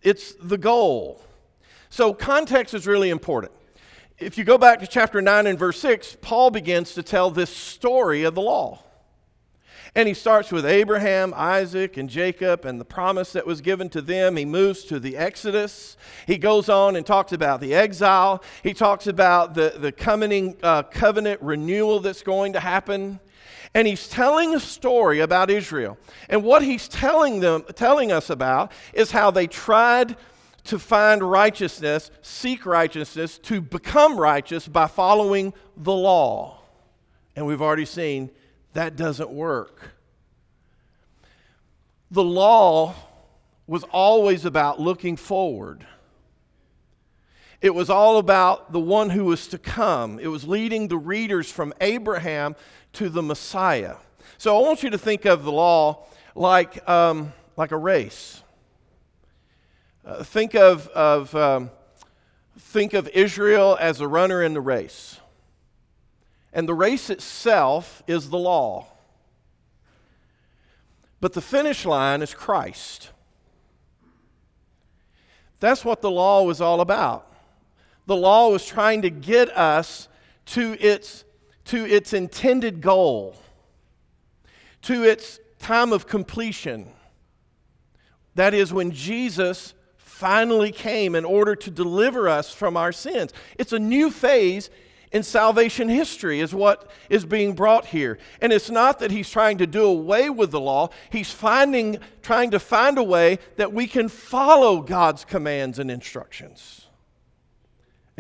It's 0.02 0.34
the 0.34 0.58
goal. 0.58 1.22
So 1.90 2.14
context 2.14 2.74
is 2.74 2.88
really 2.88 3.10
important. 3.10 3.52
If 4.18 4.38
you 4.38 4.44
go 4.44 4.58
back 4.58 4.80
to 4.80 4.88
chapter 4.88 5.22
9 5.22 5.48
and 5.48 5.58
verse 5.58 5.80
6, 5.80 6.18
Paul 6.22 6.52
begins 6.52 6.94
to 6.94 7.04
tell 7.04 7.32
this 7.32 7.50
story 7.50 8.24
of 8.24 8.36
the 8.36 8.42
law. 8.42 8.84
And 9.94 10.08
he 10.08 10.14
starts 10.14 10.54
with 10.54 10.66
Abraham, 10.66 11.34
Isaac, 11.36 11.98
and 11.98 12.10
Jacob 12.10 12.64
and 12.64 12.80
the 12.80 12.86
promise 12.86 13.34
that 13.34 13.46
was 13.46 13.60
given 13.60 13.90
to 13.90 14.02
them. 14.02 14.38
He 14.38 14.46
moves 14.46 14.86
to 14.86 15.02
the 15.02 15.18
Exodus. 15.18 15.98
He 16.26 16.38
goes 16.38 16.70
on 16.70 16.96
and 16.96 17.06
talks 17.06 17.34
about 17.34 17.60
the 17.60 17.74
exile. 17.74 18.42
He 18.64 18.74
talks 18.74 19.08
about 19.08 19.54
the, 19.54 19.74
the 19.78 19.92
coming 19.92 20.56
uh, 20.64 20.84
covenant 20.84 21.42
renewal 21.42 22.00
that's 22.00 22.24
going 22.24 22.54
to 22.54 22.62
happen. 22.62 23.20
And 23.74 23.88
he's 23.88 24.08
telling 24.08 24.54
a 24.54 24.60
story 24.60 25.22
about 25.22 25.50
Israel. 25.50 25.98
And 26.30 26.44
what 26.44 26.62
he's 26.62 26.88
telling 26.88 27.40
them, 27.40 27.64
telling 27.76 28.12
us 28.12 28.30
about 28.30 28.72
is 28.94 29.12
how 29.12 29.32
they 29.32 29.48
tried 29.48 30.18
to 30.66 30.78
find 30.78 31.24
righteousness, 31.24 32.12
seek 32.22 32.66
righteousness, 32.66 33.38
to 33.40 33.62
become 33.62 34.20
righteous 34.20 34.68
by 34.68 34.88
following 34.88 35.54
the 35.78 35.94
law. 35.94 36.60
And 37.36 37.48
we've 37.48 37.62
already 37.62 37.86
seen 37.86 38.30
that 38.74 38.96
doesn't 38.96 39.30
work. 39.30 39.92
The 42.12 42.24
law 42.24 42.94
was 43.68 43.84
always 43.86 44.44
about 44.44 44.82
looking 44.82 45.16
forward. 45.16 45.88
It 47.62 47.76
was 47.76 47.92
all 47.92 48.18
about 48.18 48.72
the 48.72 48.80
one 48.80 49.12
who 49.12 49.26
was 49.26 49.46
to 49.48 49.60
come. 49.60 50.18
It 50.18 50.28
was 50.28 50.48
leading 50.48 50.88
the 50.88 50.98
readers 50.98 51.52
from 51.52 51.74
Abraham 51.80 52.56
to 52.94 53.08
the 53.08 53.22
Messiah. 53.22 53.98
So 54.40 54.58
I 54.58 54.62
want 54.62 54.82
you 54.82 54.90
to 54.90 54.98
think 54.98 55.26
of 55.26 55.44
the 55.44 55.52
law 55.52 56.08
like, 56.34 56.88
um, 56.90 57.34
like 57.56 57.72
a 57.72 57.78
race. 57.78 58.42
Uh, 60.04 60.24
think, 60.24 60.56
of, 60.56 60.88
of, 60.88 61.36
um, 61.36 61.70
think 62.58 62.96
of 62.96 63.08
Israel 63.10 63.78
as 63.80 64.02
a 64.02 64.08
runner 64.08 64.42
in 64.42 64.56
the 64.56 64.62
race. 64.62 65.20
And 66.52 66.68
the 66.68 66.74
race 66.74 67.12
itself 67.12 68.02
is 68.08 68.32
the 68.32 68.40
law. 68.40 68.88
But 71.20 71.34
the 71.34 71.42
finish 71.42 71.86
line 71.86 72.24
is 72.24 72.34
Christ. 72.34 73.12
That's 75.60 75.86
what 75.86 76.02
the 76.02 76.10
law 76.10 76.42
was 76.42 76.60
all 76.60 76.82
about. 76.82 77.31
The 78.12 78.18
law 78.18 78.50
was 78.50 78.66
trying 78.66 79.04
to 79.04 79.10
get 79.10 79.56
us 79.58 80.10
to 80.48 80.76
its 80.86 81.24
to 81.64 81.86
its 81.86 82.12
intended 82.12 82.82
goal, 82.82 83.38
to 84.82 85.06
its 85.06 85.40
time 85.60 85.94
of 85.94 86.08
completion. 86.08 86.92
That 88.36 88.54
is 88.54 88.74
when 88.74 88.92
Jesus 88.92 89.76
finally 89.96 90.74
came 90.74 91.16
in 91.16 91.24
order 91.24 91.56
to 91.56 91.72
deliver 91.72 92.28
us 92.28 92.54
from 92.54 92.76
our 92.76 92.92
sins. 92.92 93.32
It's 93.58 93.72
a 93.72 93.80
new 93.80 94.12
phase 94.12 94.70
in 95.14 95.24
salvation 95.24 95.88
history, 95.88 96.42
is 96.42 96.54
what 96.54 96.92
is 97.10 97.24
being 97.24 97.54
brought 97.54 97.86
here. 97.86 98.20
And 98.42 98.52
it's 98.52 98.70
not 98.70 99.00
that 99.00 99.12
he's 99.12 99.30
trying 99.30 99.58
to 99.60 99.68
do 99.68 99.86
away 99.86 100.30
with 100.30 100.52
the 100.52 100.60
law, 100.60 100.90
he's 101.12 101.32
finding, 101.32 101.98
trying 102.22 102.52
to 102.52 102.60
find 102.60 102.98
a 102.98 103.04
way 103.04 103.40
that 103.56 103.72
we 103.72 103.88
can 103.88 104.10
follow 104.10 104.82
God's 104.82 105.24
commands 105.24 105.80
and 105.80 105.90
instructions. 105.90 106.81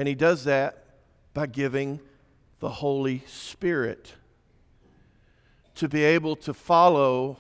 And 0.02 0.08
he 0.08 0.16
does 0.16 0.46
that 0.46 0.84
by 1.36 1.46
giving 1.46 2.00
the 2.60 2.70
Holy 2.70 3.22
Spirit 3.28 4.16
to 5.76 5.88
be 5.88 6.04
able 6.04 6.36
to 6.38 6.56
follow 6.56 7.38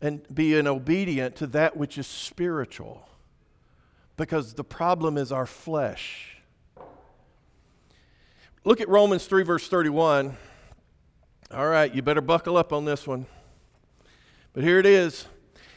and 0.00 0.22
be 0.32 0.56
an 0.56 0.68
obedient 0.68 1.34
to 1.34 1.48
that 1.48 1.76
which 1.76 1.98
is 1.98 2.06
spiritual. 2.06 3.08
Because 4.16 4.54
the 4.54 4.62
problem 4.62 5.18
is 5.18 5.32
our 5.32 5.44
flesh. 5.44 6.36
Look 8.62 8.80
at 8.80 8.88
Romans 8.88 9.26
3, 9.26 9.42
verse 9.42 9.66
31. 9.66 10.36
All 11.52 11.66
right, 11.66 11.92
you 11.92 12.00
better 12.00 12.20
buckle 12.20 12.56
up 12.56 12.72
on 12.72 12.84
this 12.84 13.08
one. 13.08 13.26
But 14.52 14.62
here 14.62 14.78
it 14.78 14.86
is. 14.86 15.26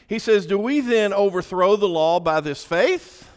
He 0.06 0.20
says, 0.20 0.46
Do 0.46 0.56
we 0.56 0.78
then 0.78 1.12
overthrow 1.12 1.74
the 1.74 1.88
law 1.88 2.20
by 2.20 2.38
this 2.38 2.62
faith? 2.62 3.28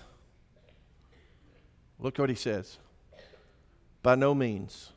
Look 2.06 2.20
what 2.20 2.30
he 2.30 2.36
says. 2.36 2.78
By 4.04 4.14
no 4.14 4.36
means. 4.36 4.92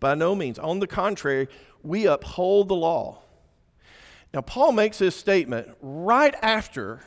By 0.00 0.14
no 0.14 0.34
means. 0.34 0.58
On 0.58 0.78
the 0.78 0.86
contrary, 0.86 1.48
we 1.82 2.06
uphold 2.06 2.68
the 2.68 2.74
law. 2.74 3.18
Now, 4.32 4.40
Paul 4.40 4.72
makes 4.72 4.96
this 4.96 5.14
statement 5.14 5.68
right 5.82 6.34
after 6.40 7.02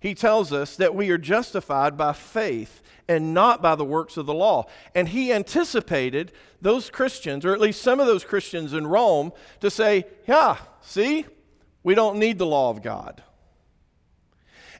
he 0.00 0.14
tells 0.14 0.50
us 0.50 0.76
that 0.76 0.94
we 0.94 1.10
are 1.10 1.18
justified 1.18 1.98
by 1.98 2.14
faith 2.14 2.80
and 3.06 3.34
not 3.34 3.60
by 3.60 3.74
the 3.74 3.84
works 3.84 4.16
of 4.16 4.24
the 4.24 4.32
law. 4.32 4.64
And 4.94 5.10
he 5.10 5.30
anticipated 5.30 6.32
those 6.62 6.88
Christians, 6.88 7.44
or 7.44 7.52
at 7.52 7.60
least 7.60 7.82
some 7.82 8.00
of 8.00 8.06
those 8.06 8.24
Christians 8.24 8.72
in 8.72 8.86
Rome, 8.86 9.30
to 9.60 9.70
say, 9.70 10.06
Yeah, 10.26 10.56
see, 10.80 11.26
we 11.82 11.94
don't 11.94 12.18
need 12.18 12.38
the 12.38 12.46
law 12.46 12.70
of 12.70 12.80
God. 12.80 13.22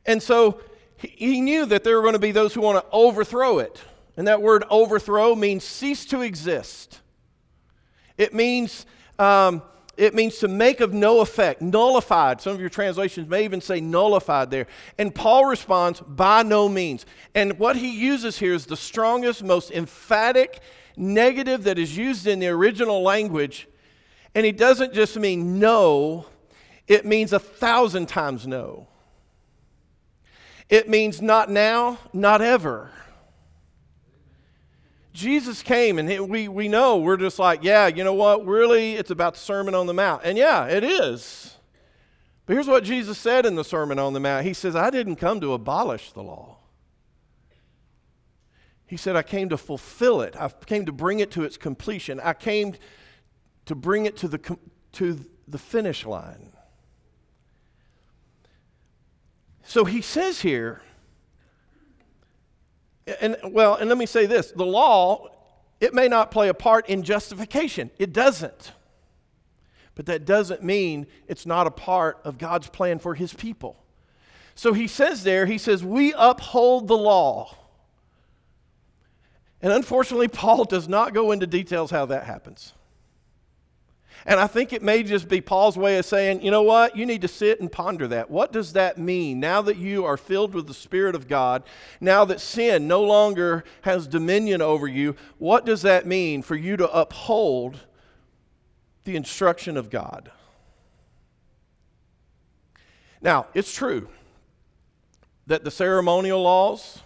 And 0.07 0.23
so 0.23 0.63
he 1.07 1.41
knew 1.41 1.67
that 1.67 1.85
there 1.85 1.97
were 1.97 2.03
going 2.03 2.15
to 2.15 2.19
be 2.19 2.33
those 2.33 2.55
who 2.55 2.61
want 2.61 2.85
to 2.85 2.91
overthrow 2.93 3.59
it. 3.59 3.81
And 4.17 4.29
that 4.29 4.41
word 4.41 4.65
overthrow 4.71 5.35
means 5.35 5.65
cease 5.65 6.05
to 6.07 6.23
exist. 6.23 7.01
It 8.17 8.33
means, 8.33 8.87
um, 9.19 9.63
it 9.97 10.15
means 10.15 10.39
to 10.39 10.49
make 10.49 10.81
of 10.81 10.93
no 10.93 11.21
effect, 11.21 11.61
nullified. 11.61 12.41
Some 12.41 12.53
of 12.53 12.61
your 12.61 12.69
translations 12.69 13.29
may 13.29 13.45
even 13.45 13.61
say 13.61 13.81
nullified 13.81 14.51
there. 14.51 14.67
And 14.99 15.15
Paul 15.15 15.47
responds, 15.47 16.01
by 16.01 16.43
no 16.43 16.69
means. 16.69 17.07
And 17.35 17.59
what 17.59 17.77
he 17.77 17.91
uses 17.91 18.39
here 18.39 18.55
is 18.55 18.67
the 18.67 18.77
strongest, 18.77 19.43
most 19.43 19.71
emphatic 19.73 20.61
negative 20.97 21.65
that 21.65 21.79
is 21.79 21.97
used 21.97 22.27
in 22.27 22.39
the 22.39 22.49
original 22.49 23.03
language. 23.03 23.69
And 24.35 24.47
he 24.47 24.53
doesn't 24.53 24.95
just 24.95 25.17
mean 25.17 25.59
no, 25.59 26.27
it 26.87 27.05
means 27.05 27.33
a 27.33 27.39
thousand 27.39 28.07
times 28.07 28.47
no. 28.47 28.89
It 30.69 30.89
means 30.89 31.21
not 31.21 31.51
now, 31.51 31.99
not 32.13 32.41
ever. 32.41 32.91
Jesus 35.13 35.63
came, 35.63 35.99
and 35.99 36.29
we, 36.29 36.49
we 36.49 36.67
know 36.67 36.99
we're 36.99 37.17
just 37.17 37.39
like, 37.39 37.63
yeah, 37.63 37.87
you 37.87 38.03
know 38.03 38.15
what? 38.15 38.45
Really, 38.45 38.95
it's 38.95 39.13
about 39.13 39.35
the 39.35 39.41
Sermon 39.41 39.75
on 39.75 39.87
the 39.87 39.95
Mount. 39.95 40.23
And 40.25 40.37
yeah, 40.37 40.67
it 40.67 40.83
is. 40.83 41.57
But 42.47 42.55
here's 42.55 42.67
what 42.67 42.83
Jesus 42.83 43.17
said 43.17 43.47
in 43.47 43.55
the 43.55 43.65
Sermon 43.65 43.99
on 43.99 44.13
the 44.13 44.21
Mount 44.21 44.45
He 44.45 44.53
says, 44.53 44.75
I 44.75 44.91
didn't 44.91 45.17
come 45.17 45.41
to 45.41 45.53
abolish 45.53 46.13
the 46.13 46.23
law. 46.23 46.59
He 48.87 48.97
said, 48.97 49.17
I 49.17 49.23
came 49.23 49.49
to 49.49 49.57
fulfill 49.57 50.21
it. 50.21 50.37
I 50.37 50.49
came 50.49 50.85
to 50.87 50.93
bring 50.93 51.21
it 51.21 51.31
to 51.33 51.45
its 51.45 51.57
completion. 51.57 52.21
I 52.21 52.33
came 52.33 52.75
to 53.67 53.75
bring 53.75 54.07
it 54.07 54.17
to 54.19 54.29
the, 54.29 54.59
to 54.93 55.21
the 55.49 55.59
finish 55.59 56.05
line. 56.05 56.54
So 59.65 59.85
he 59.85 60.01
says 60.01 60.43
here, 60.43 60.83
and 63.21 63.37
well, 63.45 63.75
and 63.75 63.89
let 63.89 63.99
me 63.99 64.07
say 64.07 64.27
this 64.27 64.51
the 64.53 64.65
law, 64.65 65.29
it 65.81 65.93
may 65.93 66.09
not 66.09 66.31
play 66.31 66.49
a 66.49 66.55
part 66.55 66.89
in 66.89 67.03
justification, 67.03 67.91
it 67.99 68.13
doesn't. 68.13 68.73
But 69.95 70.07
that 70.07 70.25
doesn't 70.25 70.63
mean 70.63 71.07
it's 71.29 71.47
not 71.47 71.67
a 71.67 71.71
part 71.71 72.19
of 72.25 72.37
God's 72.37 72.69
plan 72.69 72.99
for 72.99 73.15
his 73.15 73.33
people. 73.33 73.77
So 74.57 74.73
he 74.73 74.89
says 74.89 75.23
there, 75.23 75.47
he 75.47 75.59
says, 75.59 75.85
We 75.85 76.13
uphold 76.17 76.89
the 76.89 76.97
law. 76.97 77.57
And 79.63 79.73
unfortunately, 79.73 80.29
Paul 80.29 80.65
does 80.65 80.89
not 80.89 81.15
go 81.15 81.33
into 81.33 81.47
details 81.47 81.91
how 81.91 82.07
that 82.07 82.25
happens. 82.25 82.75
And 84.27 84.41
I 84.41 84.47
think 84.47 84.73
it 84.73 84.83
may 84.83 85.03
just 85.03 85.29
be 85.29 85.41
Paul's 85.41 85.77
way 85.77 85.99
of 85.99 86.07
saying, 86.07 86.43
you 86.43 86.51
know 86.51 86.63
what? 86.63 86.97
You 86.97 87.05
need 87.05 87.23
to 87.23 87.29
sit 87.29 87.61
and 87.61 87.71
ponder 87.71 88.09
that. 88.09 88.31
What 88.31 88.53
does 88.53 88.73
that 88.73 88.97
mean 88.97 89.39
now 89.39 89.61
that 89.63 89.77
you 89.77 90.05
are 90.05 90.17
filled 90.17 90.55
with 90.55 90.67
the 90.67 90.75
Spirit 90.75 91.15
of 91.15 91.29
God? 91.29 91.63
Now 92.01 92.25
that 92.25 92.41
sin 92.41 92.89
no 92.89 93.03
longer 93.03 93.65
has 93.83 94.07
dominion 94.07 94.63
over 94.63 94.89
you, 94.89 95.15
what 95.39 95.67
does 95.67 95.83
that 95.83 96.07
mean 96.07 96.43
for 96.43 96.57
you 96.57 96.77
to 96.79 96.91
uphold 96.91 97.81
the 99.05 99.17
instruction 99.17 99.77
of 99.77 99.91
God? 99.91 100.31
Now, 103.21 103.47
it's 103.55 103.75
true 103.75 104.09
that 105.47 105.65
the 105.65 105.71
ceremonial 105.71 106.43
laws, 106.43 107.01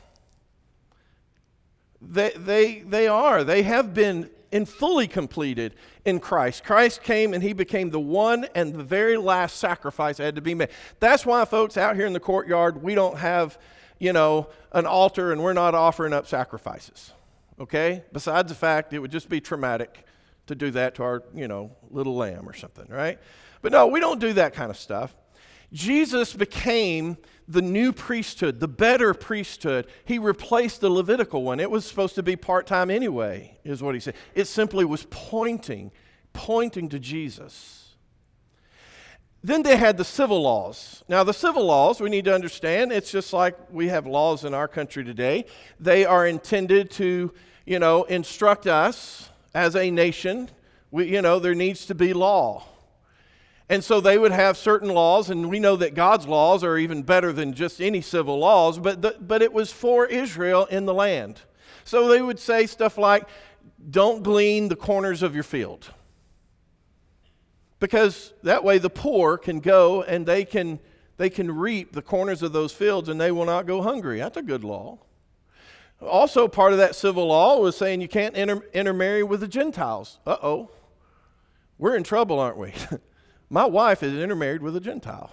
they, 2.01 2.31
they, 2.31 2.81
they 2.81 3.09
are, 3.09 3.43
they 3.43 3.63
have 3.63 3.95
been 3.95 4.31
and 4.53 4.69
fully 4.69 5.07
completed 5.07 5.75
in 6.05 6.21
Christ. 6.21 6.65
Christ 6.65 7.03
came 7.03 7.35
and 7.35 7.43
he 7.43 7.53
became 7.53 7.91
the 7.91 8.01
one 8.01 8.47
and 8.55 8.75
the 8.75 8.83
very 8.83 9.17
last 9.17 9.59
sacrifice 9.59 10.17
that 10.17 10.25
had 10.25 10.35
to 10.37 10.41
be 10.41 10.55
made. 10.55 10.71
That's 11.01 11.27
why, 11.27 11.45
folks, 11.45 11.77
out 11.77 11.97
here 11.97 12.07
in 12.07 12.13
the 12.13 12.21
courtyard, 12.21 12.83
we 12.83 12.95
don't 12.95 13.19
have, 13.19 13.59
you 13.99 14.13
know, 14.13 14.49
an 14.73 14.87
altar 14.87 15.33
and 15.33 15.43
we're 15.43 15.53
not 15.53 15.75
offering 15.75 16.13
up 16.13 16.27
sacrifices. 16.27 17.13
Okay? 17.61 18.05
Besides 18.13 18.49
the 18.49 18.55
fact 18.55 18.93
it 18.93 18.99
would 18.99 19.11
just 19.11 19.29
be 19.29 19.41
traumatic 19.41 20.05
to 20.47 20.55
do 20.55 20.71
that 20.71 20.95
to 20.97 21.03
our, 21.03 21.23
you 21.35 21.47
know, 21.47 21.73
little 21.91 22.17
lamb 22.17 22.49
or 22.49 22.55
something, 22.55 22.87
right? 22.89 23.19
But 23.61 23.73
no, 23.73 23.87
we 23.87 24.01
don't 24.01 24.21
do 24.21 24.33
that 24.35 24.55
kind 24.55 24.71
of 24.71 24.77
stuff. 24.77 25.15
Jesus 25.73 26.33
became 26.33 27.19
the 27.49 27.63
new 27.63 27.93
priesthood, 27.93 28.61
the 28.61 28.69
better 28.69 29.15
priesthood. 29.15 29.87
He 30.05 30.19
replaced 30.19 30.83
the 30.83 30.91
Levitical 30.91 31.43
one. 31.43 31.61
It 31.61 31.71
was 31.71 31.87
supposed 31.87 32.15
to 32.17 32.23
be 32.23 32.37
part 32.37 32.67
time 32.67 32.91
anyway, 32.91 33.59
is 33.65 33.83
what 33.83 33.95
he 33.95 34.01
said. 34.01 34.15
It 34.35 34.45
simply 34.45 34.85
was 34.85 35.07
pointing, 35.11 35.91
pointing 36.35 36.91
to 36.91 36.99
Jesus. 36.99 37.95
Then 39.43 39.63
they 39.63 39.77
had 39.77 39.97
the 39.97 40.05
civil 40.05 40.43
laws. 40.43 41.03
Now, 41.09 41.25
the 41.25 41.33
civil 41.33 41.65
laws, 41.65 42.01
we 42.01 42.11
need 42.11 42.27
to 42.27 42.35
understand, 42.35 42.93
it's 42.93 43.11
just 43.11 43.33
like 43.33 43.57
we 43.71 43.89
have 43.89 44.07
laws 44.07 44.45
in 44.45 44.53
our 44.53 44.69
country 44.69 45.05
today. 45.05 45.47
They 45.81 46.05
are 46.05 46.27
intended 46.27 46.91
to, 46.93 47.33
you 47.65 47.79
know, 47.79 48.05
instruct 48.05 48.67
us 48.67 49.31
as 49.55 49.75
a 49.75 49.91
nation. 49.91 50.51
We, 50.91 51.07
you 51.07 51.23
know, 51.23 51.39
there 51.39 51.55
needs 51.55 51.87
to 51.87 51.95
be 51.95 52.13
law. 52.13 52.65
And 53.71 53.85
so 53.85 54.01
they 54.01 54.17
would 54.17 54.33
have 54.33 54.57
certain 54.57 54.89
laws, 54.89 55.29
and 55.29 55.51
we 55.51 55.59
know 55.59 55.77
that 55.77 55.95
God's 55.95 56.27
laws 56.27 56.65
are 56.65 56.79
even 56.79 57.03
better 57.03 57.33
than 57.33 57.53
just 57.53 57.83
any 57.83 58.01
civil 58.01 58.39
laws, 58.39 58.79
but, 58.79 59.03
the, 59.03 59.17
but 59.21 59.43
it 59.43 59.53
was 59.53 59.71
for 59.71 60.07
Israel 60.07 60.65
in 60.67 60.87
the 60.87 60.95
land. 60.95 61.43
So 61.85 62.09
they 62.09 62.23
would 62.23 62.39
say 62.39 62.67
stuff 62.67 62.97
like, 62.97 63.29
don't 63.91 64.23
glean 64.23 64.69
the 64.69 64.77
corners 64.77 65.23
of 65.23 65.35
your 65.35 65.45
field. 65.45 65.91
Because 67.81 68.33
that 68.43 68.65
way 68.65 68.79
the 68.79 68.91
poor 68.91 69.39
can 69.39 69.61
go 69.61 70.03
and 70.03 70.27
they 70.27 70.45
can, 70.45 70.81
they 71.17 71.31
can 71.31 71.51
reap 71.51 71.93
the 71.93 72.03
corners 72.03 72.43
of 72.43 72.53
those 72.53 72.73
fields 72.73 73.09
and 73.09 73.21
they 73.21 73.31
will 73.31 73.45
not 73.45 73.67
go 73.67 73.83
hungry. 73.83 74.19
That's 74.19 74.37
a 74.37 74.43
good 74.43 74.65
law. 74.65 74.99
Also, 76.01 76.49
part 76.49 76.73
of 76.73 76.79
that 76.79 76.95
civil 76.95 77.27
law 77.27 77.59
was 77.59 77.77
saying 77.77 78.01
you 78.01 78.09
can't 78.09 78.37
inter- 78.37 78.67
intermarry 78.73 79.23
with 79.23 79.41
the 79.41 79.49
Gentiles. 79.49 80.19
Uh 80.27 80.37
oh. 80.43 80.71
We're 81.77 81.97
in 81.97 82.03
trouble, 82.03 82.41
aren't 82.41 82.57
we? 82.57 82.73
My 83.51 83.65
wife 83.65 84.03
is 84.03 84.15
intermarried 84.15 84.63
with 84.63 84.77
a 84.77 84.81
Gentile, 84.81 85.31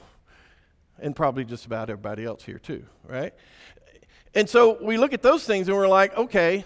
and 0.99 1.15
probably 1.15 1.43
just 1.43 1.65
about 1.65 1.89
everybody 1.89 2.23
else 2.23 2.43
here 2.43 2.59
too, 2.59 2.85
right? 3.03 3.33
And 4.33 4.49
so 4.49 4.77
we 4.81 4.97
look 4.97 5.13
at 5.13 5.21
those 5.21 5.45
things 5.45 5.67
and 5.67 5.77
we're 5.77 5.87
like, 5.87 6.17
okay, 6.17 6.65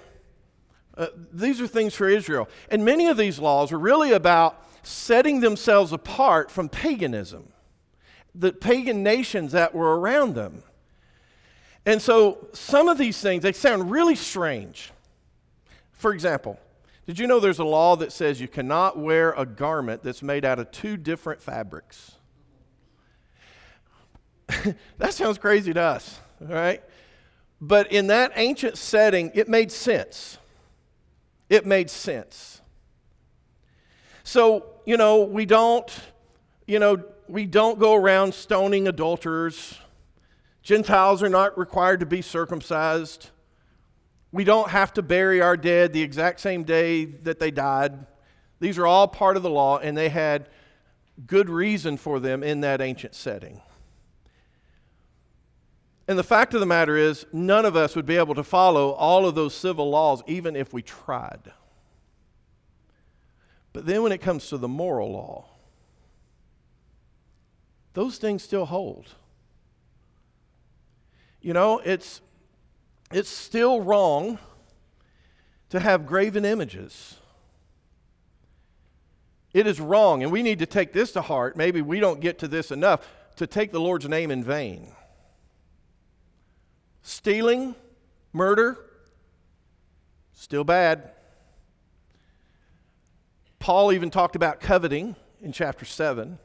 uh, 0.97 1.07
these 1.31 1.61
are 1.61 1.67
things 1.67 1.95
for 1.95 2.09
Israel. 2.09 2.49
And 2.69 2.83
many 2.83 3.07
of 3.07 3.17
these 3.17 3.39
laws 3.39 3.71
are 3.71 3.79
really 3.79 4.11
about 4.11 4.65
setting 4.83 5.39
themselves 5.39 5.93
apart 5.93 6.51
from 6.51 6.69
paganism, 6.69 7.51
the 8.35 8.51
pagan 8.51 9.03
nations 9.03 9.51
that 9.51 9.73
were 9.73 9.99
around 9.99 10.35
them. 10.35 10.63
And 11.85 12.01
so 12.01 12.49
some 12.53 12.87
of 12.87 12.97
these 12.97 13.19
things, 13.21 13.43
they 13.43 13.53
sound 13.53 13.89
really 13.89 14.15
strange. 14.15 14.91
For 15.93 16.13
example, 16.13 16.59
did 17.09 17.17
you 17.17 17.25
know 17.25 17.39
there's 17.39 17.57
a 17.57 17.65
law 17.65 17.95
that 17.95 18.11
says 18.11 18.39
you 18.39 18.47
cannot 18.47 18.95
wear 18.95 19.31
a 19.31 19.43
garment 19.43 20.03
that's 20.03 20.21
made 20.21 20.45
out 20.45 20.59
of 20.59 20.69
two 20.69 20.95
different 20.95 21.41
fabrics? 21.41 22.11
that 24.99 25.15
sounds 25.15 25.39
crazy 25.39 25.73
to 25.73 25.81
us, 25.81 26.19
right? 26.39 26.83
But 27.59 27.91
in 27.91 28.05
that 28.07 28.33
ancient 28.35 28.77
setting, 28.77 29.31
it 29.33 29.49
made 29.49 29.71
sense. 29.71 30.37
It 31.49 31.65
made 31.65 31.89
sense. 31.89 32.61
So, 34.23 34.67
you 34.85 34.95
know, 34.95 35.23
we 35.23 35.47
don't, 35.47 35.91
you 36.67 36.77
know, 36.77 37.03
we 37.27 37.47
don't 37.47 37.79
go 37.79 37.95
around 37.95 38.35
stoning 38.35 38.87
adulterers. 38.87 39.79
Gentiles 40.61 41.23
are 41.23 41.29
not 41.29 41.57
required 41.57 42.01
to 42.01 42.05
be 42.05 42.21
circumcised. 42.21 43.31
We 44.31 44.43
don't 44.43 44.69
have 44.69 44.93
to 44.93 45.01
bury 45.01 45.41
our 45.41 45.57
dead 45.57 45.91
the 45.91 46.01
exact 46.01 46.39
same 46.39 46.63
day 46.63 47.05
that 47.05 47.39
they 47.39 47.51
died. 47.51 48.05
These 48.59 48.77
are 48.77 48.85
all 48.85 49.07
part 49.07 49.37
of 49.37 49.43
the 49.43 49.49
law, 49.49 49.79
and 49.79 49.97
they 49.97 50.09
had 50.09 50.49
good 51.25 51.49
reason 51.49 51.97
for 51.97 52.19
them 52.19 52.43
in 52.43 52.61
that 52.61 52.81
ancient 52.81 53.15
setting. 53.15 53.61
And 56.07 56.17
the 56.17 56.23
fact 56.23 56.53
of 56.53 56.59
the 56.59 56.65
matter 56.65 56.97
is, 56.97 57.25
none 57.31 57.65
of 57.65 57.75
us 57.75 57.95
would 57.95 58.05
be 58.05 58.17
able 58.17 58.35
to 58.35 58.43
follow 58.43 58.91
all 58.91 59.27
of 59.27 59.35
those 59.35 59.53
civil 59.53 59.89
laws 59.89 60.23
even 60.27 60.55
if 60.55 60.73
we 60.73 60.81
tried. 60.81 61.51
But 63.73 63.85
then 63.85 64.01
when 64.01 64.11
it 64.11 64.19
comes 64.19 64.49
to 64.49 64.57
the 64.57 64.67
moral 64.67 65.11
law, 65.11 65.45
those 67.93 68.17
things 68.17 68.43
still 68.43 68.65
hold. 68.65 69.09
You 71.41 71.53
know, 71.53 71.79
it's 71.79 72.21
it's 73.11 73.29
still 73.29 73.81
wrong 73.81 74.39
to 75.69 75.79
have 75.79 76.05
graven 76.05 76.45
images. 76.45 77.17
It 79.53 79.65
is 79.65 79.79
wrong, 79.79 80.21
and 80.21 80.31
we 80.31 80.43
need 80.43 80.59
to 80.59 80.65
take 80.65 80.93
this 80.93 81.11
to 81.13 81.21
heart. 81.21 81.57
Maybe 81.57 81.81
we 81.81 81.99
don't 81.99 82.19
get 82.19 82.39
to 82.39 82.47
this 82.47 82.71
enough 82.71 83.07
to 83.37 83.47
take 83.47 83.71
the 83.71 83.79
Lord's 83.79 84.07
name 84.07 84.29
in 84.29 84.43
vain. 84.43 84.91
Stealing, 87.01 87.73
murder, 88.31 88.77
still 90.33 90.63
bad. 90.63 91.11
Paul 93.57 93.91
even 93.91 94.11
talked 94.11 94.35
about 94.35 94.59
coveting 94.59 95.15
in 95.41 95.51
chapter 95.51 95.85
7. 95.85 96.37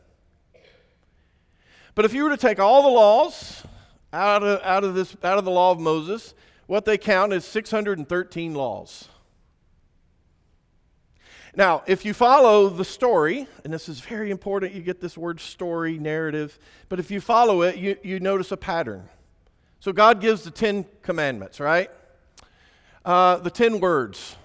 But 1.95 2.05
if 2.05 2.15
you 2.15 2.25
were 2.25 2.31
to 2.31 2.37
take 2.37 2.59
all 2.59 2.83
the 2.83 2.89
laws 2.89 3.63
out 4.13 4.43
of, 4.43 4.61
out 4.63 4.85
of, 4.85 4.95
this, 4.95 5.15
out 5.23 5.39
of 5.39 5.45
the 5.45 5.51
law 5.51 5.71
of 5.71 5.79
Moses 5.79 6.35
what 6.67 6.85
they 6.85 6.99
count 6.99 7.33
is 7.33 7.45
613 7.45 8.55
laws. 8.55 9.09
Now, 11.57 11.85
if 11.87 12.05
you 12.05 12.15
follow 12.15 12.69
the 12.69 12.85
story, 12.85 13.47
and 13.63 13.73
this 13.73 13.89
is 13.89 14.01
very 14.01 14.31
important, 14.31 14.75
you 14.75 14.83
get 14.83 15.01
this 15.01 15.17
word 15.17 15.41
story, 15.41 15.99
narrative, 15.99 16.59
but 16.89 16.99
if 16.99 17.11
you 17.11 17.21
follow 17.21 17.63
it, 17.63 17.77
you, 17.77 17.97
you 18.03 18.19
notice 18.19 18.51
a 18.51 18.57
pattern. 18.57 19.09
So 19.79 19.93
God 19.93 20.21
gives 20.21 20.43
the 20.43 20.51
Ten 20.51 20.85
Commandments, 21.03 21.61
right? 21.61 21.91
Uh, 23.05 23.37
the 23.37 23.51
ten 23.51 23.81
words. 23.81 24.37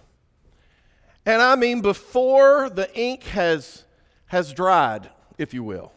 And 1.26 1.42
I 1.42 1.56
mean, 1.56 1.82
before 1.82 2.70
the 2.70 2.94
ink 3.00 3.24
has, 3.24 3.86
has 4.28 4.52
dried, 4.54 5.10
if 5.38 5.54
you 5.54 5.64
will, 5.64 5.94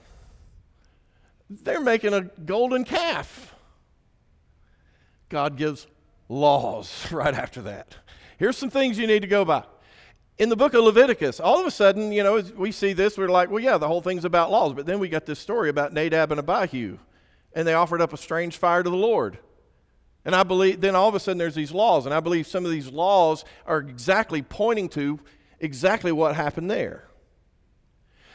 they're 1.50 1.80
making 1.80 2.14
a 2.14 2.22
golden 2.22 2.84
calf. 2.84 3.54
God 5.28 5.56
gives 5.56 5.86
laws 6.28 7.06
right 7.12 7.34
after 7.34 7.62
that. 7.62 7.96
Here's 8.38 8.56
some 8.56 8.70
things 8.70 8.98
you 8.98 9.06
need 9.06 9.22
to 9.22 9.28
go 9.28 9.44
by. 9.44 9.64
In 10.38 10.48
the 10.48 10.56
book 10.56 10.74
of 10.74 10.82
Leviticus, 10.82 11.38
all 11.38 11.60
of 11.60 11.66
a 11.66 11.70
sudden, 11.70 12.10
you 12.10 12.22
know, 12.22 12.42
we 12.56 12.72
see 12.72 12.92
this, 12.92 13.16
we're 13.16 13.28
like, 13.28 13.50
well, 13.50 13.62
yeah, 13.62 13.78
the 13.78 13.86
whole 13.86 14.00
thing's 14.00 14.24
about 14.24 14.50
laws. 14.50 14.72
But 14.72 14.86
then 14.86 14.98
we 14.98 15.08
got 15.08 15.26
this 15.26 15.38
story 15.38 15.68
about 15.68 15.92
Nadab 15.92 16.32
and 16.32 16.40
Abihu, 16.40 16.98
and 17.52 17.68
they 17.68 17.74
offered 17.74 18.00
up 18.00 18.12
a 18.12 18.16
strange 18.16 18.56
fire 18.56 18.82
to 18.82 18.90
the 18.90 18.96
Lord. 18.96 19.38
And 20.24 20.34
I 20.34 20.42
believe, 20.42 20.80
then 20.80 20.94
all 20.94 21.08
of 21.08 21.14
a 21.14 21.20
sudden 21.20 21.38
there's 21.38 21.54
these 21.54 21.72
laws, 21.72 22.06
and 22.06 22.14
I 22.14 22.20
believe 22.20 22.46
some 22.46 22.64
of 22.64 22.70
these 22.70 22.90
laws 22.90 23.44
are 23.66 23.78
exactly 23.78 24.42
pointing 24.42 24.88
to 24.90 25.20
exactly 25.60 26.12
what 26.12 26.34
happened 26.34 26.70
there. 26.70 27.04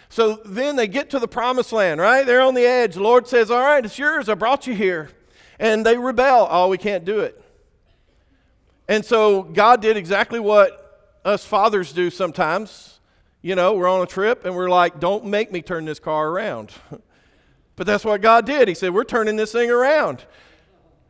So 0.09 0.35
then 0.45 0.75
they 0.75 0.87
get 0.87 1.09
to 1.11 1.19
the 1.19 1.27
promised 1.27 1.73
land, 1.73 1.99
right? 1.99 2.25
They're 2.25 2.41
on 2.41 2.53
the 2.53 2.65
edge. 2.65 2.95
The 2.95 3.03
Lord 3.03 3.27
says, 3.27 3.51
All 3.51 3.61
right, 3.61 3.83
it's 3.83 3.99
yours. 3.99 4.29
I 4.29 4.35
brought 4.35 4.67
you 4.67 4.73
here. 4.73 5.09
And 5.59 5.85
they 5.85 5.97
rebel. 5.97 6.47
Oh, 6.49 6.69
we 6.69 6.77
can't 6.77 7.03
do 7.03 7.19
it. 7.19 7.41
And 8.87 9.03
so 9.03 9.43
God 9.43 9.81
did 9.81 9.97
exactly 9.97 10.39
what 10.39 11.19
us 11.25 11.45
fathers 11.45 11.91
do 11.91 12.09
sometimes. 12.09 12.99
You 13.41 13.55
know, 13.55 13.73
we're 13.73 13.87
on 13.87 14.01
a 14.01 14.05
trip 14.05 14.45
and 14.45 14.55
we're 14.55 14.69
like, 14.69 14.99
don't 14.99 15.25
make 15.25 15.51
me 15.51 15.61
turn 15.61 15.85
this 15.85 15.99
car 15.99 16.29
around. 16.29 16.71
but 17.75 17.85
that's 17.85 18.05
what 18.05 18.21
God 18.21 18.45
did. 18.45 18.67
He 18.67 18.73
said, 18.73 18.93
we're 18.93 19.03
turning 19.03 19.35
this 19.35 19.51
thing 19.51 19.69
around. 19.69 20.25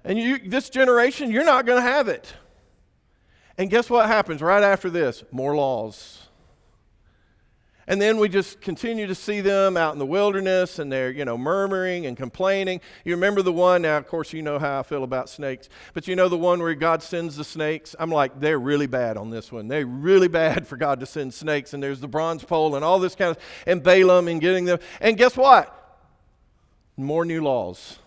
And 0.04 0.18
you, 0.18 0.40
this 0.40 0.70
generation, 0.70 1.32
you're 1.32 1.46
not 1.46 1.66
going 1.66 1.82
to 1.82 1.88
have 1.88 2.08
it. 2.08 2.34
And 3.58 3.70
guess 3.70 3.90
what 3.90 4.08
happens 4.08 4.42
right 4.42 4.63
after 4.63 4.90
this? 4.90 5.24
More 5.32 5.56
laws. 5.56 6.27
And 7.89 8.02
then 8.02 8.17
we 8.17 8.28
just 8.28 8.60
continue 8.60 9.08
to 9.08 9.15
see 9.15 9.39
them 9.39 9.78
out 9.78 9.93
in 9.93 10.00
the 10.00 10.06
wilderness 10.06 10.78
and 10.78 10.91
they're, 10.91 11.10
you 11.10 11.23
know, 11.23 11.38
murmuring 11.38 12.06
and 12.06 12.17
complaining. 12.17 12.82
You 13.06 13.15
remember 13.15 13.41
the 13.41 13.54
one, 13.54 13.84
now, 13.84 13.97
of 13.97 14.08
course, 14.08 14.34
you 14.34 14.41
know 14.41 14.60
how 14.60 14.80
I 14.80 14.84
feel 14.84 15.06
about 15.06 15.30
snakes, 15.30 15.69
but 15.93 16.06
you 16.06 16.15
know 16.15 16.28
the 16.28 16.38
one 16.38 16.60
where 16.60 16.73
God 16.73 17.02
sends 17.02 17.38
the 17.38 17.45
snakes? 17.45 17.95
I'm 17.97 18.12
like, 18.12 18.39
they're 18.41 18.60
really 18.60 18.88
bad 18.88 19.15
on 19.15 19.30
this 19.30 19.54
one. 19.54 19.69
They're 19.69 19.86
really 19.86 20.28
bad 20.28 20.67
for 20.67 20.76
God 20.76 21.00
to 21.00 21.06
send 21.06 21.34
snakes. 21.34 21.73
And 21.73 21.82
there's 21.82 22.02
the 22.02 22.10
bronze 22.10 22.43
pole 22.43 22.76
and 22.76 22.84
all 22.84 23.00
this 23.00 23.15
kind 23.15 23.32
of, 23.32 23.41
and 23.65 23.82
Balaam 23.82 24.28
and 24.28 24.41
getting 24.41 24.65
them. 24.65 24.80
And 25.00 25.17
guess 25.17 25.38
what? 25.38 25.73
More 26.97 27.23
new 27.23 27.41
laws. 27.41 28.00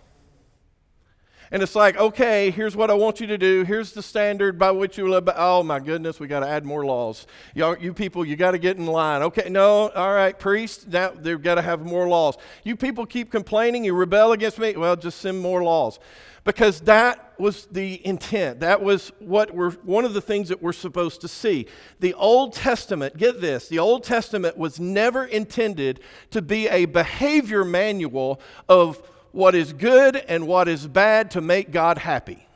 And 1.52 1.64
it's 1.64 1.74
like, 1.74 1.96
okay, 1.96 2.52
here's 2.52 2.76
what 2.76 2.90
I 2.90 2.94
want 2.94 3.20
you 3.20 3.26
to 3.26 3.36
do. 3.36 3.64
Here's 3.64 3.90
the 3.90 4.02
standard 4.02 4.56
by 4.56 4.70
which 4.70 4.96
you 4.96 5.08
live. 5.08 5.28
Oh 5.34 5.64
my 5.64 5.80
goodness, 5.80 6.20
we 6.20 6.28
got 6.28 6.40
to 6.40 6.48
add 6.48 6.64
more 6.64 6.84
laws. 6.84 7.26
Y'all, 7.54 7.76
you 7.76 7.92
people, 7.92 8.24
you 8.24 8.36
got 8.36 8.52
to 8.52 8.58
get 8.58 8.76
in 8.76 8.86
line. 8.86 9.22
Okay, 9.22 9.48
no, 9.50 9.88
all 9.88 10.14
right, 10.14 10.38
priests, 10.38 10.86
now 10.86 11.10
they've 11.10 11.42
got 11.42 11.56
to 11.56 11.62
have 11.62 11.80
more 11.80 12.06
laws. 12.06 12.36
You 12.62 12.76
people 12.76 13.04
keep 13.04 13.32
complaining, 13.32 13.84
you 13.84 13.94
rebel 13.94 14.30
against 14.30 14.60
me. 14.60 14.76
Well, 14.76 14.94
just 14.94 15.20
send 15.20 15.40
more 15.40 15.60
laws, 15.64 15.98
because 16.44 16.82
that 16.82 17.34
was 17.36 17.66
the 17.66 18.06
intent. 18.06 18.60
That 18.60 18.80
was 18.80 19.10
what 19.18 19.52
we're 19.52 19.72
one 19.72 20.04
of 20.04 20.14
the 20.14 20.20
things 20.20 20.50
that 20.50 20.62
we're 20.62 20.72
supposed 20.72 21.20
to 21.22 21.28
see. 21.28 21.66
The 21.98 22.14
Old 22.14 22.52
Testament, 22.52 23.16
get 23.16 23.40
this, 23.40 23.66
the 23.66 23.80
Old 23.80 24.04
Testament 24.04 24.56
was 24.56 24.78
never 24.78 25.24
intended 25.24 25.98
to 26.30 26.42
be 26.42 26.68
a 26.68 26.84
behavior 26.84 27.64
manual 27.64 28.40
of 28.68 29.02
what 29.32 29.54
is 29.54 29.72
good 29.72 30.16
and 30.16 30.46
what 30.46 30.68
is 30.68 30.86
bad 30.86 31.30
to 31.32 31.40
make 31.40 31.70
God 31.70 31.98
happy. 31.98 32.46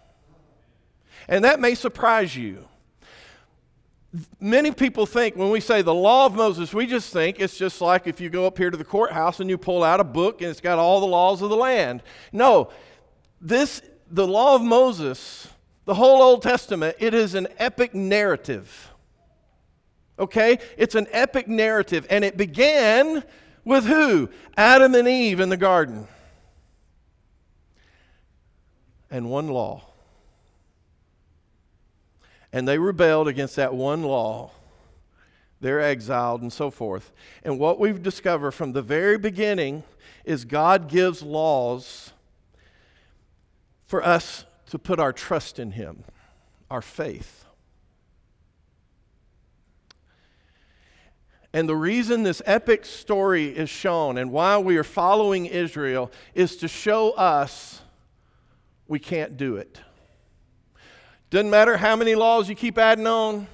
And 1.28 1.44
that 1.44 1.60
may 1.60 1.74
surprise 1.74 2.36
you. 2.36 2.66
Many 4.38 4.70
people 4.70 5.06
think 5.06 5.34
when 5.34 5.50
we 5.50 5.60
say 5.60 5.82
the 5.82 5.94
law 5.94 6.26
of 6.26 6.34
Moses, 6.34 6.72
we 6.72 6.86
just 6.86 7.12
think 7.12 7.40
it's 7.40 7.56
just 7.56 7.80
like 7.80 8.06
if 8.06 8.20
you 8.20 8.30
go 8.30 8.46
up 8.46 8.56
here 8.56 8.70
to 8.70 8.76
the 8.76 8.84
courthouse 8.84 9.40
and 9.40 9.50
you 9.50 9.58
pull 9.58 9.82
out 9.82 9.98
a 9.98 10.04
book 10.04 10.40
and 10.40 10.50
it's 10.50 10.60
got 10.60 10.78
all 10.78 11.00
the 11.00 11.06
laws 11.06 11.42
of 11.42 11.50
the 11.50 11.56
land. 11.56 12.02
No, 12.30 12.70
this, 13.40 13.82
the 14.10 14.26
law 14.26 14.54
of 14.54 14.62
Moses, 14.62 15.48
the 15.84 15.94
whole 15.94 16.22
Old 16.22 16.42
Testament, 16.42 16.96
it 17.00 17.12
is 17.12 17.34
an 17.34 17.48
epic 17.58 17.92
narrative. 17.92 18.92
Okay? 20.16 20.58
It's 20.76 20.94
an 20.94 21.08
epic 21.10 21.48
narrative. 21.48 22.06
And 22.08 22.24
it 22.24 22.36
began 22.36 23.24
with 23.64 23.84
who? 23.84 24.28
Adam 24.56 24.94
and 24.94 25.08
Eve 25.08 25.40
in 25.40 25.48
the 25.48 25.56
garden 25.56 26.06
and 29.14 29.30
one 29.30 29.46
law. 29.46 29.80
And 32.52 32.66
they 32.66 32.78
rebelled 32.78 33.28
against 33.28 33.54
that 33.54 33.72
one 33.72 34.02
law. 34.02 34.50
They're 35.60 35.80
exiled 35.80 36.42
and 36.42 36.52
so 36.52 36.68
forth. 36.68 37.12
And 37.44 37.60
what 37.60 37.78
we've 37.78 38.02
discovered 38.02 38.50
from 38.50 38.72
the 38.72 38.82
very 38.82 39.16
beginning 39.16 39.84
is 40.24 40.44
God 40.44 40.88
gives 40.88 41.22
laws 41.22 42.12
for 43.86 44.04
us 44.04 44.46
to 44.70 44.80
put 44.80 44.98
our 44.98 45.12
trust 45.12 45.60
in 45.60 45.70
Him, 45.70 46.02
our 46.68 46.82
faith. 46.82 47.44
And 51.52 51.68
the 51.68 51.76
reason 51.76 52.24
this 52.24 52.42
epic 52.46 52.84
story 52.84 53.56
is 53.56 53.70
shown 53.70 54.18
and 54.18 54.32
why 54.32 54.58
we 54.58 54.76
are 54.76 54.82
following 54.82 55.46
Israel 55.46 56.10
is 56.34 56.56
to 56.56 56.66
show 56.66 57.12
us 57.12 57.80
we 58.88 58.98
can't 58.98 59.36
do 59.36 59.56
it. 59.56 59.80
Doesn't 61.30 61.50
matter 61.50 61.76
how 61.76 61.96
many 61.96 62.14
laws 62.14 62.48
you 62.48 62.54
keep 62.54 62.78
adding 62.78 63.06
on, 63.06 63.46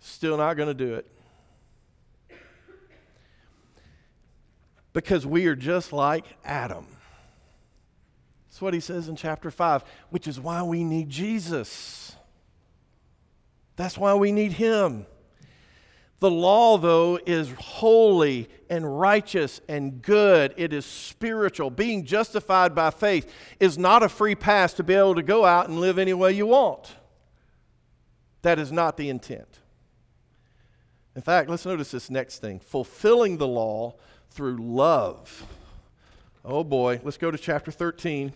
still 0.00 0.36
not 0.36 0.54
going 0.54 0.68
to 0.68 0.74
do 0.74 0.94
it. 0.94 1.06
Because 4.92 5.26
we 5.26 5.46
are 5.46 5.56
just 5.56 5.92
like 5.92 6.26
Adam. 6.44 6.86
That's 8.48 8.60
what 8.60 8.74
he 8.74 8.80
says 8.80 9.08
in 9.08 9.16
chapter 9.16 9.50
5, 9.50 9.82
which 10.10 10.28
is 10.28 10.38
why 10.38 10.62
we 10.62 10.84
need 10.84 11.08
Jesus. 11.08 12.14
That's 13.76 13.96
why 13.96 14.14
we 14.14 14.30
need 14.30 14.52
him. 14.52 15.06
The 16.22 16.30
law, 16.30 16.78
though, 16.78 17.18
is 17.26 17.50
holy 17.58 18.48
and 18.70 19.00
righteous 19.00 19.60
and 19.68 20.00
good. 20.00 20.54
It 20.56 20.72
is 20.72 20.86
spiritual. 20.86 21.68
Being 21.68 22.04
justified 22.04 22.76
by 22.76 22.90
faith 22.90 23.28
is 23.58 23.76
not 23.76 24.04
a 24.04 24.08
free 24.08 24.36
pass 24.36 24.72
to 24.74 24.84
be 24.84 24.94
able 24.94 25.16
to 25.16 25.24
go 25.24 25.44
out 25.44 25.68
and 25.68 25.80
live 25.80 25.98
any 25.98 26.14
way 26.14 26.30
you 26.30 26.46
want. 26.46 26.94
That 28.42 28.60
is 28.60 28.70
not 28.70 28.96
the 28.96 29.08
intent. 29.08 29.58
In 31.16 31.22
fact, 31.22 31.50
let's 31.50 31.66
notice 31.66 31.90
this 31.90 32.08
next 32.08 32.38
thing 32.38 32.60
fulfilling 32.60 33.38
the 33.38 33.48
law 33.48 33.96
through 34.30 34.58
love. 34.58 35.44
Oh 36.44 36.62
boy, 36.62 37.00
let's 37.02 37.18
go 37.18 37.32
to 37.32 37.36
chapter 37.36 37.72
13. 37.72 38.32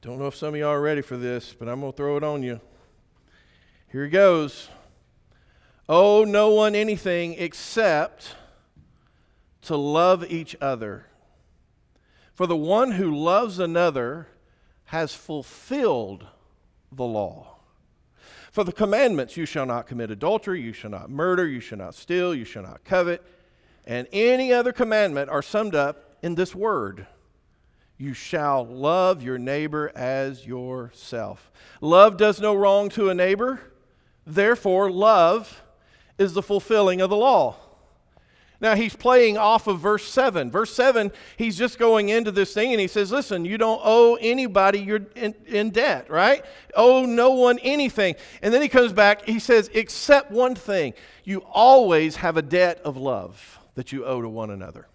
Don't 0.00 0.18
know 0.18 0.28
if 0.28 0.34
some 0.34 0.54
of 0.54 0.56
y'all 0.58 0.70
are 0.70 0.80
ready 0.80 1.02
for 1.02 1.18
this, 1.18 1.52
but 1.52 1.68
I'm 1.68 1.80
going 1.80 1.92
to 1.92 1.96
throw 1.96 2.16
it 2.16 2.24
on 2.24 2.42
you. 2.42 2.58
Here 3.96 4.04
he 4.04 4.10
goes. 4.10 4.68
Owe 5.88 6.24
no 6.24 6.50
one 6.50 6.74
anything 6.74 7.32
except 7.38 8.34
to 9.62 9.74
love 9.74 10.30
each 10.30 10.54
other. 10.60 11.06
For 12.34 12.46
the 12.46 12.58
one 12.58 12.92
who 12.92 13.16
loves 13.16 13.58
another 13.58 14.28
has 14.84 15.14
fulfilled 15.14 16.26
the 16.92 17.06
law. 17.06 17.56
For 18.52 18.64
the 18.64 18.72
commandments, 18.72 19.38
you 19.38 19.46
shall 19.46 19.64
not 19.64 19.86
commit 19.86 20.10
adultery, 20.10 20.60
you 20.60 20.74
shall 20.74 20.90
not 20.90 21.08
murder, 21.08 21.48
you 21.48 21.60
shall 21.60 21.78
not 21.78 21.94
steal, 21.94 22.34
you 22.34 22.44
shall 22.44 22.64
not 22.64 22.84
covet, 22.84 23.22
and 23.86 24.06
any 24.12 24.52
other 24.52 24.74
commandment 24.74 25.30
are 25.30 25.40
summed 25.40 25.74
up 25.74 26.16
in 26.20 26.34
this 26.34 26.54
word 26.54 27.06
you 27.98 28.12
shall 28.12 28.66
love 28.66 29.22
your 29.22 29.38
neighbor 29.38 29.90
as 29.94 30.46
yourself. 30.46 31.50
Love 31.80 32.18
does 32.18 32.42
no 32.42 32.54
wrong 32.54 32.90
to 32.90 33.08
a 33.08 33.14
neighbor. 33.14 33.58
Therefore, 34.26 34.90
love 34.90 35.62
is 36.18 36.32
the 36.32 36.42
fulfilling 36.42 37.00
of 37.00 37.10
the 37.10 37.16
law. 37.16 37.56
Now, 38.58 38.74
he's 38.74 38.96
playing 38.96 39.36
off 39.36 39.66
of 39.66 39.80
verse 39.80 40.04
7. 40.08 40.50
Verse 40.50 40.72
7, 40.72 41.12
he's 41.36 41.58
just 41.58 41.78
going 41.78 42.08
into 42.08 42.30
this 42.30 42.54
thing 42.54 42.72
and 42.72 42.80
he 42.80 42.86
says, 42.86 43.12
Listen, 43.12 43.44
you 43.44 43.58
don't 43.58 43.80
owe 43.84 44.16
anybody 44.16 44.80
you're 44.80 45.06
in, 45.14 45.34
in, 45.46 45.70
debt, 45.70 46.10
right? 46.10 46.42
Owe 46.74 47.04
no 47.04 47.32
one 47.32 47.58
anything. 47.58 48.14
And 48.40 48.54
then 48.54 48.62
he 48.62 48.68
comes 48.68 48.94
back, 48.94 49.26
he 49.26 49.38
says, 49.38 49.70
Except 49.74 50.30
one 50.30 50.54
thing, 50.54 50.94
you 51.22 51.40
always 51.52 52.16
have 52.16 52.38
a 52.38 52.42
debt 52.42 52.80
of 52.82 52.96
love 52.96 53.58
that 53.74 53.92
you 53.92 54.06
owe 54.06 54.22
to 54.22 54.28
one 54.28 54.50
another. 54.50 54.88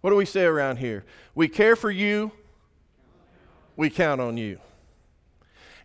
What 0.00 0.10
do 0.10 0.16
we 0.16 0.24
say 0.24 0.44
around 0.44 0.78
here? 0.78 1.04
We 1.36 1.46
care 1.48 1.76
for 1.76 1.90
you, 1.90 2.32
we 3.76 3.88
count 3.88 4.20
on 4.20 4.36
you. 4.36 4.58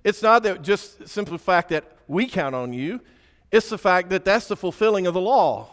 It's 0.03 0.21
not 0.21 0.43
that 0.43 0.61
just 0.61 1.07
simple 1.07 1.37
fact 1.37 1.69
that 1.69 1.85
we 2.07 2.27
count 2.27 2.55
on 2.55 2.73
you, 2.73 3.01
it's 3.51 3.69
the 3.69 3.77
fact 3.77 4.09
that 4.09 4.25
that's 4.25 4.47
the 4.47 4.55
fulfilling 4.55 5.07
of 5.07 5.13
the 5.13 5.21
law. 5.21 5.69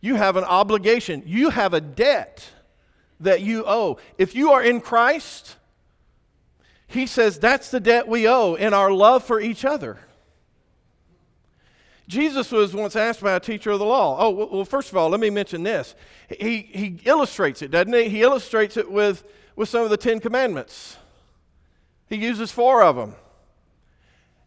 You 0.00 0.16
have 0.16 0.36
an 0.36 0.44
obligation, 0.44 1.22
you 1.24 1.50
have 1.50 1.72
a 1.72 1.80
debt 1.80 2.46
that 3.20 3.40
you 3.40 3.64
owe. 3.66 3.98
If 4.18 4.34
you 4.34 4.52
are 4.52 4.62
in 4.62 4.80
Christ, 4.80 5.56
he 6.86 7.06
says 7.06 7.38
that's 7.38 7.70
the 7.70 7.80
debt 7.80 8.06
we 8.06 8.28
owe 8.28 8.54
in 8.54 8.74
our 8.74 8.90
love 8.90 9.24
for 9.24 9.40
each 9.40 9.64
other. 9.64 9.98
Jesus 12.06 12.52
was 12.52 12.74
once 12.74 12.96
asked 12.96 13.22
by 13.22 13.32
a 13.32 13.40
teacher 13.40 13.70
of 13.70 13.78
the 13.78 13.84
law. 13.86 14.18
Oh, 14.20 14.30
well, 14.30 14.64
first 14.64 14.90
of 14.90 14.96
all, 14.96 15.08
let 15.08 15.20
me 15.20 15.30
mention 15.30 15.62
this. 15.62 15.94
He, 16.28 16.58
he 16.58 17.00
illustrates 17.04 17.62
it, 17.62 17.70
doesn't 17.70 17.94
he? 17.94 18.08
He 18.10 18.20
illustrates 18.20 18.76
it 18.76 18.90
with, 18.90 19.24
with 19.56 19.70
some 19.70 19.84
of 19.84 19.90
the 19.90 19.96
Ten 19.96 20.20
Commandments. 20.20 20.98
He 22.08 22.16
uses 22.16 22.50
four 22.50 22.82
of 22.82 22.96
them. 22.96 23.14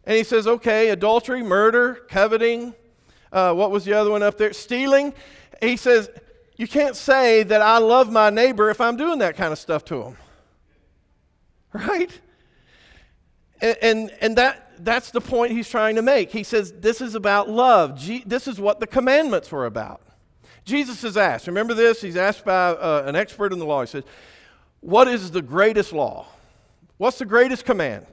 And 0.04 0.16
he 0.16 0.24
says, 0.24 0.46
okay, 0.46 0.88
adultery, 0.88 1.42
murder, 1.42 2.06
coveting. 2.08 2.74
Uh, 3.30 3.52
what 3.52 3.70
was 3.70 3.84
the 3.84 3.92
other 3.92 4.10
one 4.10 4.22
up 4.22 4.38
there? 4.38 4.52
Stealing. 4.52 5.12
He 5.60 5.76
says, 5.76 6.08
you 6.56 6.66
can't 6.66 6.96
say 6.96 7.42
that 7.42 7.60
I 7.60 7.78
love 7.78 8.10
my 8.10 8.30
neighbor 8.30 8.70
if 8.70 8.80
I'm 8.80 8.96
doing 8.96 9.18
that 9.18 9.36
kind 9.36 9.52
of 9.52 9.58
stuff 9.58 9.84
to 9.86 10.02
him. 10.02 10.16
Right? 11.72 12.10
And, 13.60 13.76
and, 13.82 14.10
and 14.22 14.36
that, 14.36 14.72
that's 14.78 15.10
the 15.10 15.20
point 15.20 15.52
he's 15.52 15.68
trying 15.68 15.96
to 15.96 16.02
make. 16.02 16.30
He 16.30 16.42
says, 16.42 16.72
this 16.72 17.00
is 17.00 17.14
about 17.14 17.50
love. 17.50 17.98
G- 17.98 18.22
this 18.24 18.48
is 18.48 18.58
what 18.58 18.80
the 18.80 18.86
commandments 18.86 19.52
were 19.52 19.66
about. 19.66 20.00
Jesus 20.64 21.02
is 21.02 21.16
asked, 21.16 21.46
remember 21.46 21.74
this? 21.74 22.00
He's 22.00 22.16
asked 22.16 22.44
by 22.44 22.70
uh, 22.70 23.04
an 23.06 23.16
expert 23.16 23.52
in 23.52 23.58
the 23.58 23.64
law. 23.64 23.80
He 23.80 23.86
says, 23.86 24.04
What 24.80 25.08
is 25.08 25.30
the 25.30 25.40
greatest 25.40 25.92
law? 25.92 26.26
What's 26.98 27.18
the 27.18 27.24
greatest 27.24 27.64
command? 27.64 28.06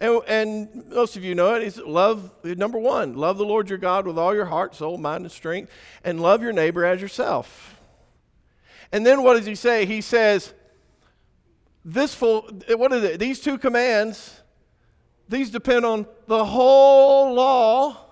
And, 0.00 0.22
and, 0.26 0.88
most 0.88 1.16
of 1.16 1.22
you 1.22 1.34
know 1.34 1.54
it. 1.54 1.62
He's 1.62 1.76
love, 1.76 2.32
number 2.42 2.78
one, 2.78 3.14
love 3.16 3.36
the 3.36 3.44
Lord 3.44 3.68
your 3.68 3.78
God 3.78 4.06
with 4.06 4.18
all 4.18 4.34
your 4.34 4.46
heart, 4.46 4.74
soul, 4.74 4.96
mind, 4.96 5.24
and 5.24 5.30
strength, 5.30 5.70
and 6.02 6.20
love 6.22 6.42
your 6.42 6.52
neighbor 6.52 6.86
as 6.86 7.02
yourself. 7.02 7.78
And 8.90 9.04
then 9.06 9.22
what 9.22 9.34
does 9.34 9.44
he 9.44 9.54
say? 9.54 9.84
He 9.84 10.00
says, 10.00 10.54
this 11.84 12.14
full, 12.14 12.48
what 12.70 12.92
is 12.92 13.04
it? 13.04 13.20
These 13.20 13.40
two 13.40 13.58
commands, 13.58 14.40
These 15.28 15.50
depend 15.50 15.84
on 15.84 16.06
the 16.26 16.44
whole 16.46 17.34
law 17.34 18.06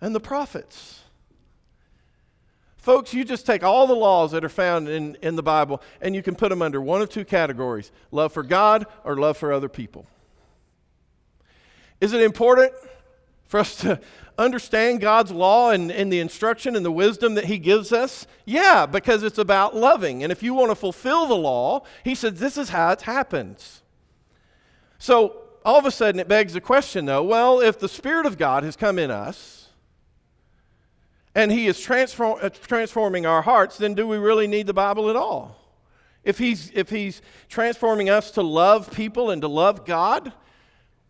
and 0.00 0.12
the 0.14 0.20
prophets. 0.20 1.03
Folks, 2.84 3.14
you 3.14 3.24
just 3.24 3.46
take 3.46 3.62
all 3.62 3.86
the 3.86 3.94
laws 3.94 4.32
that 4.32 4.44
are 4.44 4.50
found 4.50 4.90
in, 4.90 5.16
in 5.22 5.36
the 5.36 5.42
Bible 5.42 5.80
and 6.02 6.14
you 6.14 6.22
can 6.22 6.34
put 6.34 6.50
them 6.50 6.60
under 6.60 6.82
one 6.82 7.00
of 7.00 7.08
two 7.08 7.24
categories 7.24 7.90
love 8.10 8.30
for 8.30 8.42
God 8.42 8.84
or 9.04 9.16
love 9.16 9.38
for 9.38 9.54
other 9.54 9.70
people. 9.70 10.04
Is 12.02 12.12
it 12.12 12.20
important 12.20 12.74
for 13.46 13.60
us 13.60 13.76
to 13.76 13.98
understand 14.36 15.00
God's 15.00 15.30
law 15.30 15.70
and, 15.70 15.90
and 15.90 16.12
the 16.12 16.20
instruction 16.20 16.76
and 16.76 16.84
the 16.84 16.92
wisdom 16.92 17.36
that 17.36 17.46
He 17.46 17.56
gives 17.56 17.90
us? 17.90 18.26
Yeah, 18.44 18.84
because 18.84 19.22
it's 19.22 19.38
about 19.38 19.74
loving. 19.74 20.22
And 20.22 20.30
if 20.30 20.42
you 20.42 20.52
want 20.52 20.70
to 20.70 20.74
fulfill 20.74 21.24
the 21.24 21.36
law, 21.36 21.84
He 22.04 22.14
said 22.14 22.36
this 22.36 22.58
is 22.58 22.68
how 22.68 22.90
it 22.90 23.00
happens. 23.00 23.82
So 24.98 25.40
all 25.64 25.78
of 25.78 25.86
a 25.86 25.90
sudden 25.90 26.20
it 26.20 26.28
begs 26.28 26.52
the 26.52 26.60
question, 26.60 27.06
though 27.06 27.24
well, 27.24 27.60
if 27.60 27.78
the 27.78 27.88
Spirit 27.88 28.26
of 28.26 28.36
God 28.36 28.62
has 28.62 28.76
come 28.76 28.98
in 28.98 29.10
us, 29.10 29.63
and 31.34 31.50
He 31.50 31.66
is 31.66 31.80
transform, 31.80 32.38
uh, 32.42 32.48
transforming 32.48 33.26
our 33.26 33.42
hearts, 33.42 33.78
then 33.78 33.94
do 33.94 34.06
we 34.06 34.18
really 34.18 34.46
need 34.46 34.66
the 34.66 34.74
Bible 34.74 35.10
at 35.10 35.16
all? 35.16 35.56
If 36.24 36.38
he's, 36.38 36.70
if 36.74 36.88
he's 36.88 37.20
transforming 37.48 38.08
us 38.08 38.30
to 38.32 38.42
love 38.42 38.90
people 38.92 39.30
and 39.30 39.42
to 39.42 39.48
love 39.48 39.84
God, 39.84 40.32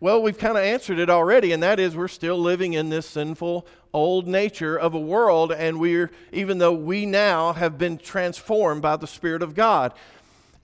well, 0.01 0.21
we've 0.21 0.37
kind 0.37 0.59
of 0.59 0.65
answered 0.65 0.99
it 0.99 1.09
already, 1.09 1.53
and 1.53 1.63
that 1.63 1.79
is 1.79 1.97
we're 1.97 2.09
still 2.09 2.37
living 2.37 2.75
in 2.75 2.91
this 2.91 3.07
sinful 3.07 3.67
old 3.93 4.27
nature 4.27 4.77
of 4.77 4.93
a 4.93 5.01
world, 5.01 5.53
and 5.53 5.79
we're, 5.79 6.11
even 6.33 6.59
though 6.59 6.73
we 6.73 7.07
now 7.07 7.53
have 7.53 7.79
been 7.79 7.97
transformed 7.97 8.83
by 8.83 8.97
the 8.97 9.07
Spirit 9.07 9.41
of 9.41 9.55
God. 9.55 9.95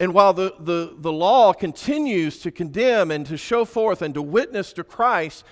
And 0.00 0.12
while 0.12 0.32
the, 0.32 0.54
the, 0.58 0.94
the 0.98 1.12
law 1.12 1.52
continues 1.52 2.40
to 2.40 2.50
condemn 2.50 3.10
and 3.10 3.24
to 3.26 3.36
show 3.36 3.64
forth 3.64 4.02
and 4.02 4.14
to 4.14 4.22
witness 4.22 4.72
to 4.74 4.84
Christ, 4.84 5.44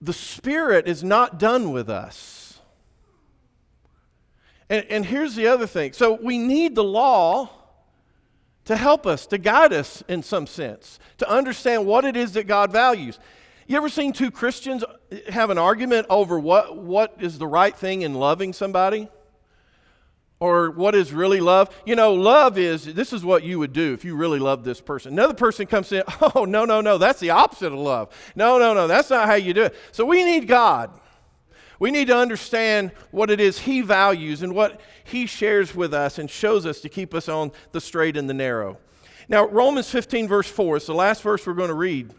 the 0.00 0.12
Spirit 0.12 0.86
is 0.86 1.02
not 1.02 1.38
done 1.38 1.72
with 1.72 1.88
us. 1.88 2.49
And, 4.70 4.86
and 4.88 5.04
here's 5.04 5.34
the 5.34 5.48
other 5.48 5.66
thing 5.66 5.92
so 5.92 6.14
we 6.14 6.38
need 6.38 6.74
the 6.74 6.84
law 6.84 7.50
to 8.66 8.76
help 8.76 9.06
us, 9.06 9.26
to 9.26 9.36
guide 9.36 9.72
us 9.72 10.02
in 10.06 10.22
some 10.22 10.46
sense, 10.46 11.00
to 11.18 11.28
understand 11.28 11.86
what 11.86 12.04
it 12.04 12.16
is 12.16 12.32
that 12.32 12.46
God 12.46 12.70
values. 12.70 13.18
You 13.66 13.76
ever 13.76 13.88
seen 13.88 14.12
two 14.12 14.30
Christians 14.30 14.84
have 15.28 15.50
an 15.50 15.58
argument 15.58 16.06
over 16.08 16.38
what, 16.38 16.76
what 16.76 17.16
is 17.20 17.38
the 17.38 17.46
right 17.46 17.76
thing 17.76 18.02
in 18.02 18.14
loving 18.14 18.52
somebody? 18.52 19.08
Or 20.38 20.70
what 20.70 20.94
is 20.94 21.12
really 21.12 21.40
love? 21.40 21.68
You 21.84 21.96
know, 21.96 22.14
love 22.14 22.56
is 22.56 22.84
this 22.84 23.12
is 23.12 23.24
what 23.24 23.42
you 23.42 23.58
would 23.58 23.72
do 23.72 23.92
if 23.92 24.04
you 24.04 24.16
really 24.16 24.38
loved 24.38 24.64
this 24.64 24.80
person. 24.80 25.12
Another 25.12 25.34
person 25.34 25.66
comes 25.66 25.92
in, 25.92 26.02
oh, 26.34 26.44
no, 26.44 26.64
no, 26.64 26.80
no, 26.80 26.96
that's 26.96 27.20
the 27.20 27.30
opposite 27.30 27.72
of 27.72 27.78
love. 27.78 28.08
No, 28.34 28.58
no, 28.58 28.72
no, 28.72 28.86
that's 28.86 29.10
not 29.10 29.26
how 29.26 29.34
you 29.34 29.52
do 29.52 29.64
it. 29.64 29.74
So 29.92 30.04
we 30.04 30.24
need 30.24 30.46
God. 30.48 30.90
We 31.80 31.90
need 31.90 32.08
to 32.08 32.16
understand 32.16 32.92
what 33.10 33.30
it 33.30 33.40
is 33.40 33.58
He 33.60 33.80
values 33.80 34.42
and 34.42 34.54
what 34.54 34.80
He 35.02 35.26
shares 35.26 35.74
with 35.74 35.92
us 35.92 36.18
and 36.18 36.30
shows 36.30 36.66
us 36.66 36.80
to 36.82 36.88
keep 36.88 37.14
us 37.14 37.28
on 37.28 37.50
the 37.72 37.80
straight 37.80 38.16
and 38.16 38.30
the 38.30 38.34
narrow. 38.34 38.78
Now, 39.28 39.48
Romans 39.48 39.90
15, 39.90 40.28
verse 40.28 40.48
4 40.48 40.76
is 40.76 40.86
the 40.86 40.94
last 40.94 41.22
verse 41.22 41.46
we're 41.46 41.54
going 41.54 41.68
to 41.68 41.74
read 41.74 42.12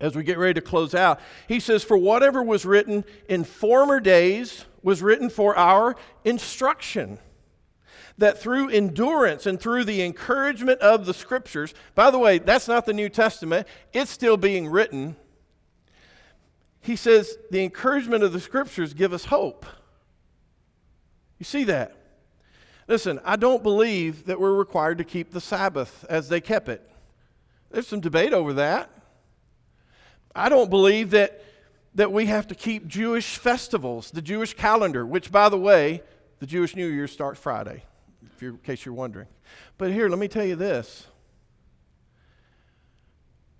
as 0.00 0.14
we 0.14 0.22
get 0.22 0.38
ready 0.38 0.54
to 0.54 0.60
close 0.60 0.94
out. 0.94 1.20
He 1.46 1.60
says, 1.60 1.84
For 1.84 1.96
whatever 1.96 2.42
was 2.42 2.64
written 2.64 3.04
in 3.28 3.44
former 3.44 4.00
days 4.00 4.64
was 4.82 5.02
written 5.02 5.28
for 5.30 5.56
our 5.56 5.94
instruction 6.24 7.18
that 8.18 8.38
through 8.38 8.70
endurance 8.70 9.44
and 9.44 9.60
through 9.60 9.84
the 9.84 10.02
encouragement 10.02 10.80
of 10.80 11.04
the 11.04 11.12
scriptures, 11.12 11.74
by 11.94 12.10
the 12.10 12.18
way, 12.18 12.38
that's 12.38 12.68
not 12.68 12.86
the 12.86 12.94
New 12.94 13.10
Testament, 13.10 13.66
it's 13.92 14.10
still 14.10 14.38
being 14.38 14.68
written 14.68 15.16
he 16.86 16.94
says 16.94 17.36
the 17.50 17.64
encouragement 17.64 18.22
of 18.22 18.32
the 18.32 18.38
scriptures 18.38 18.94
give 18.94 19.12
us 19.12 19.24
hope. 19.24 19.66
You 21.38 21.44
see 21.44 21.64
that? 21.64 21.96
Listen, 22.86 23.18
I 23.24 23.34
don't 23.34 23.64
believe 23.64 24.26
that 24.26 24.38
we're 24.38 24.54
required 24.54 24.98
to 24.98 25.04
keep 25.04 25.32
the 25.32 25.40
Sabbath 25.40 26.04
as 26.08 26.28
they 26.28 26.40
kept 26.40 26.68
it. 26.68 26.88
There's 27.72 27.88
some 27.88 27.98
debate 27.98 28.32
over 28.32 28.52
that. 28.52 28.88
I 30.34 30.48
don't 30.48 30.70
believe 30.70 31.10
that, 31.10 31.42
that 31.96 32.12
we 32.12 32.26
have 32.26 32.46
to 32.48 32.54
keep 32.54 32.86
Jewish 32.86 33.36
festivals, 33.36 34.12
the 34.12 34.22
Jewish 34.22 34.54
calendar, 34.54 35.04
which, 35.04 35.32
by 35.32 35.48
the 35.48 35.58
way, 35.58 36.02
the 36.38 36.46
Jewish 36.46 36.76
New 36.76 36.86
Year 36.86 37.08
starts 37.08 37.40
Friday, 37.40 37.82
in 38.40 38.58
case 38.58 38.84
you're 38.84 38.94
wondering. 38.94 39.26
But 39.76 39.90
here, 39.90 40.08
let 40.08 40.20
me 40.20 40.28
tell 40.28 40.44
you 40.44 40.54
this 40.54 41.08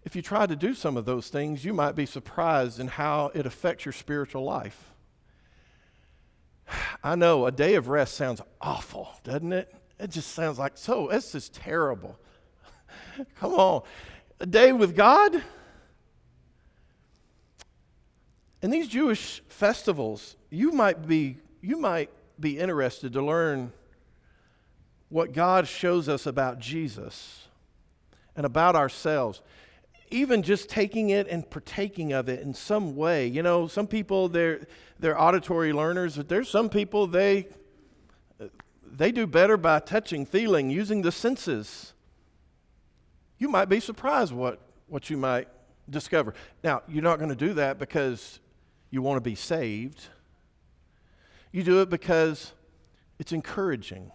if 0.07 0.14
you 0.14 0.23
try 0.23 0.47
to 0.47 0.55
do 0.55 0.73
some 0.73 0.97
of 0.97 1.05
those 1.05 1.29
things, 1.29 1.64
you 1.64 1.75
might 1.75 1.97
be 1.97 2.07
surprised 2.07 2.79
in 2.79 2.87
how 2.87 3.33
it 3.35 3.45
affects 3.45 3.85
your 3.85 3.92
spiritual 3.92 4.45
life. 4.45 4.92
I 7.03 7.16
know 7.16 7.45
a 7.45 7.51
day 7.51 7.75
of 7.75 7.88
rest 7.88 8.14
sounds 8.14 8.40
awful, 8.61 9.11
doesn't 9.25 9.53
it? 9.53 9.75
It 9.99 10.12
just 10.12 10.31
sounds 10.31 10.61
like 10.61 10.79
so, 10.79 11.09
this 11.11 11.35
is 11.35 11.49
terrible. 11.49 12.16
Come 13.40 13.55
on. 13.55 13.83
A 14.38 14.47
day 14.47 14.73
with 14.73 14.95
God? 14.95 15.42
In 18.62 18.71
these 18.71 18.87
Jewish 18.87 19.42
festivals, 19.49 20.37
you 20.51 20.71
might 20.71 21.09
be 21.09 21.38
you 21.61 21.79
might 21.79 22.11
be 22.38 22.61
interested 22.61 23.12
to 23.14 23.23
learn 23.23 23.73
what 25.09 25.33
God 25.33 25.66
shows 25.66 26.09
us 26.09 26.27
about 26.27 26.61
Jesus 26.61 27.49
and 28.37 28.47
about 28.47 28.77
ourselves 28.77 29.42
even 30.11 30.42
just 30.42 30.69
taking 30.69 31.11
it 31.11 31.29
and 31.29 31.49
partaking 31.49 32.12
of 32.12 32.29
it 32.29 32.40
in 32.40 32.55
some 32.55 32.97
way. 32.97 33.27
You 33.27 33.42
know, 33.42 33.66
some 33.66 33.87
people 33.87 34.29
they're 34.29 34.66
they're 34.99 35.21
auditory 35.21 35.73
learners, 35.73 36.16
but 36.16 36.29
there's 36.29 36.49
some 36.49 36.69
people 36.69 37.07
they 37.07 37.49
they 38.90 39.12
do 39.12 39.27
better 39.27 39.57
by 39.57 39.81
touching, 39.81 40.25
feeling, 40.25 40.71
using 40.71 41.03
the 41.03 41.12
senses. 41.12 41.92
You 43.38 43.49
might 43.49 43.69
be 43.69 43.81
surprised 43.81 44.33
what 44.33 44.61
what 44.88 45.11
you 45.11 45.16
might 45.16 45.49
discover. 45.88 46.35
Now, 46.62 46.83
you're 46.88 47.03
not 47.03 47.19
going 47.19 47.31
to 47.31 47.37
do 47.37 47.55
that 47.55 47.79
because 47.79 48.40
you 48.90 49.03
want 49.03 49.16
to 49.16 49.21
be 49.21 49.35
saved. 49.35 50.09
You 51.53 51.62
do 51.62 51.81
it 51.81 51.90
because 51.90 52.53
it's 53.19 53.33
encouraging. 53.33 54.12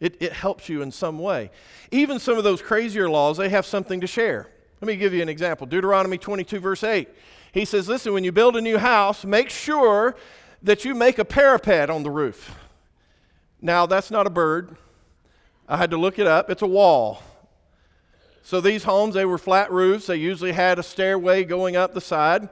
It, 0.00 0.16
it 0.20 0.32
helps 0.32 0.68
you 0.68 0.82
in 0.82 0.90
some 0.90 1.18
way. 1.18 1.50
Even 1.90 2.18
some 2.18 2.36
of 2.36 2.44
those 2.44 2.60
crazier 2.60 3.08
laws, 3.08 3.36
they 3.36 3.48
have 3.48 3.64
something 3.64 4.00
to 4.00 4.06
share. 4.06 4.48
Let 4.80 4.88
me 4.88 4.96
give 4.96 5.14
you 5.14 5.22
an 5.22 5.28
example 5.28 5.66
Deuteronomy 5.66 6.18
22, 6.18 6.60
verse 6.60 6.84
8. 6.84 7.08
He 7.52 7.64
says, 7.64 7.88
Listen, 7.88 8.12
when 8.12 8.24
you 8.24 8.32
build 8.32 8.56
a 8.56 8.60
new 8.60 8.78
house, 8.78 9.24
make 9.24 9.48
sure 9.48 10.16
that 10.62 10.84
you 10.84 10.94
make 10.94 11.18
a 11.18 11.24
parapet 11.24 11.90
on 11.90 12.02
the 12.02 12.10
roof. 12.10 12.56
Now, 13.62 13.86
that's 13.86 14.10
not 14.10 14.26
a 14.26 14.30
bird. 14.30 14.76
I 15.68 15.76
had 15.76 15.90
to 15.90 15.96
look 15.96 16.18
it 16.18 16.26
up. 16.26 16.50
It's 16.50 16.62
a 16.62 16.66
wall. 16.66 17.22
So 18.42 18.60
these 18.60 18.84
homes, 18.84 19.14
they 19.14 19.24
were 19.24 19.38
flat 19.38 19.72
roofs. 19.72 20.08
They 20.08 20.16
usually 20.16 20.52
had 20.52 20.78
a 20.78 20.82
stairway 20.82 21.44
going 21.44 21.76
up 21.76 21.94
the 21.94 22.00
side 22.00 22.48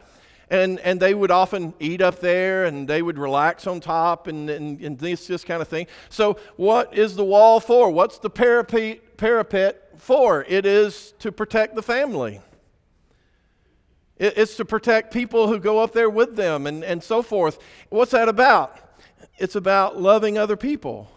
and, 0.52 0.78
and 0.80 1.00
they 1.00 1.14
would 1.14 1.30
often 1.30 1.72
eat 1.80 2.02
up 2.02 2.20
there 2.20 2.66
and 2.66 2.86
they 2.86 3.00
would 3.00 3.18
relax 3.18 3.66
on 3.66 3.80
top 3.80 4.26
and, 4.26 4.50
and, 4.50 4.78
and 4.82 4.98
this, 4.98 5.26
this 5.26 5.44
kind 5.44 5.62
of 5.62 5.68
thing. 5.68 5.86
So, 6.10 6.36
what 6.56 6.94
is 6.94 7.16
the 7.16 7.24
wall 7.24 7.58
for? 7.58 7.90
What's 7.90 8.18
the 8.18 8.28
parapet, 8.28 9.16
parapet 9.16 9.94
for? 9.96 10.44
It 10.46 10.66
is 10.66 11.14
to 11.20 11.32
protect 11.32 11.74
the 11.74 11.82
family. 11.82 12.42
It, 14.18 14.36
it's 14.36 14.54
to 14.58 14.66
protect 14.66 15.10
people 15.10 15.48
who 15.48 15.58
go 15.58 15.78
up 15.78 15.94
there 15.94 16.10
with 16.10 16.36
them 16.36 16.66
and, 16.66 16.84
and 16.84 17.02
so 17.02 17.22
forth. 17.22 17.58
What's 17.88 18.12
that 18.12 18.28
about? 18.28 18.78
It's 19.38 19.56
about 19.56 19.98
loving 19.98 20.36
other 20.36 20.56
people, 20.58 21.10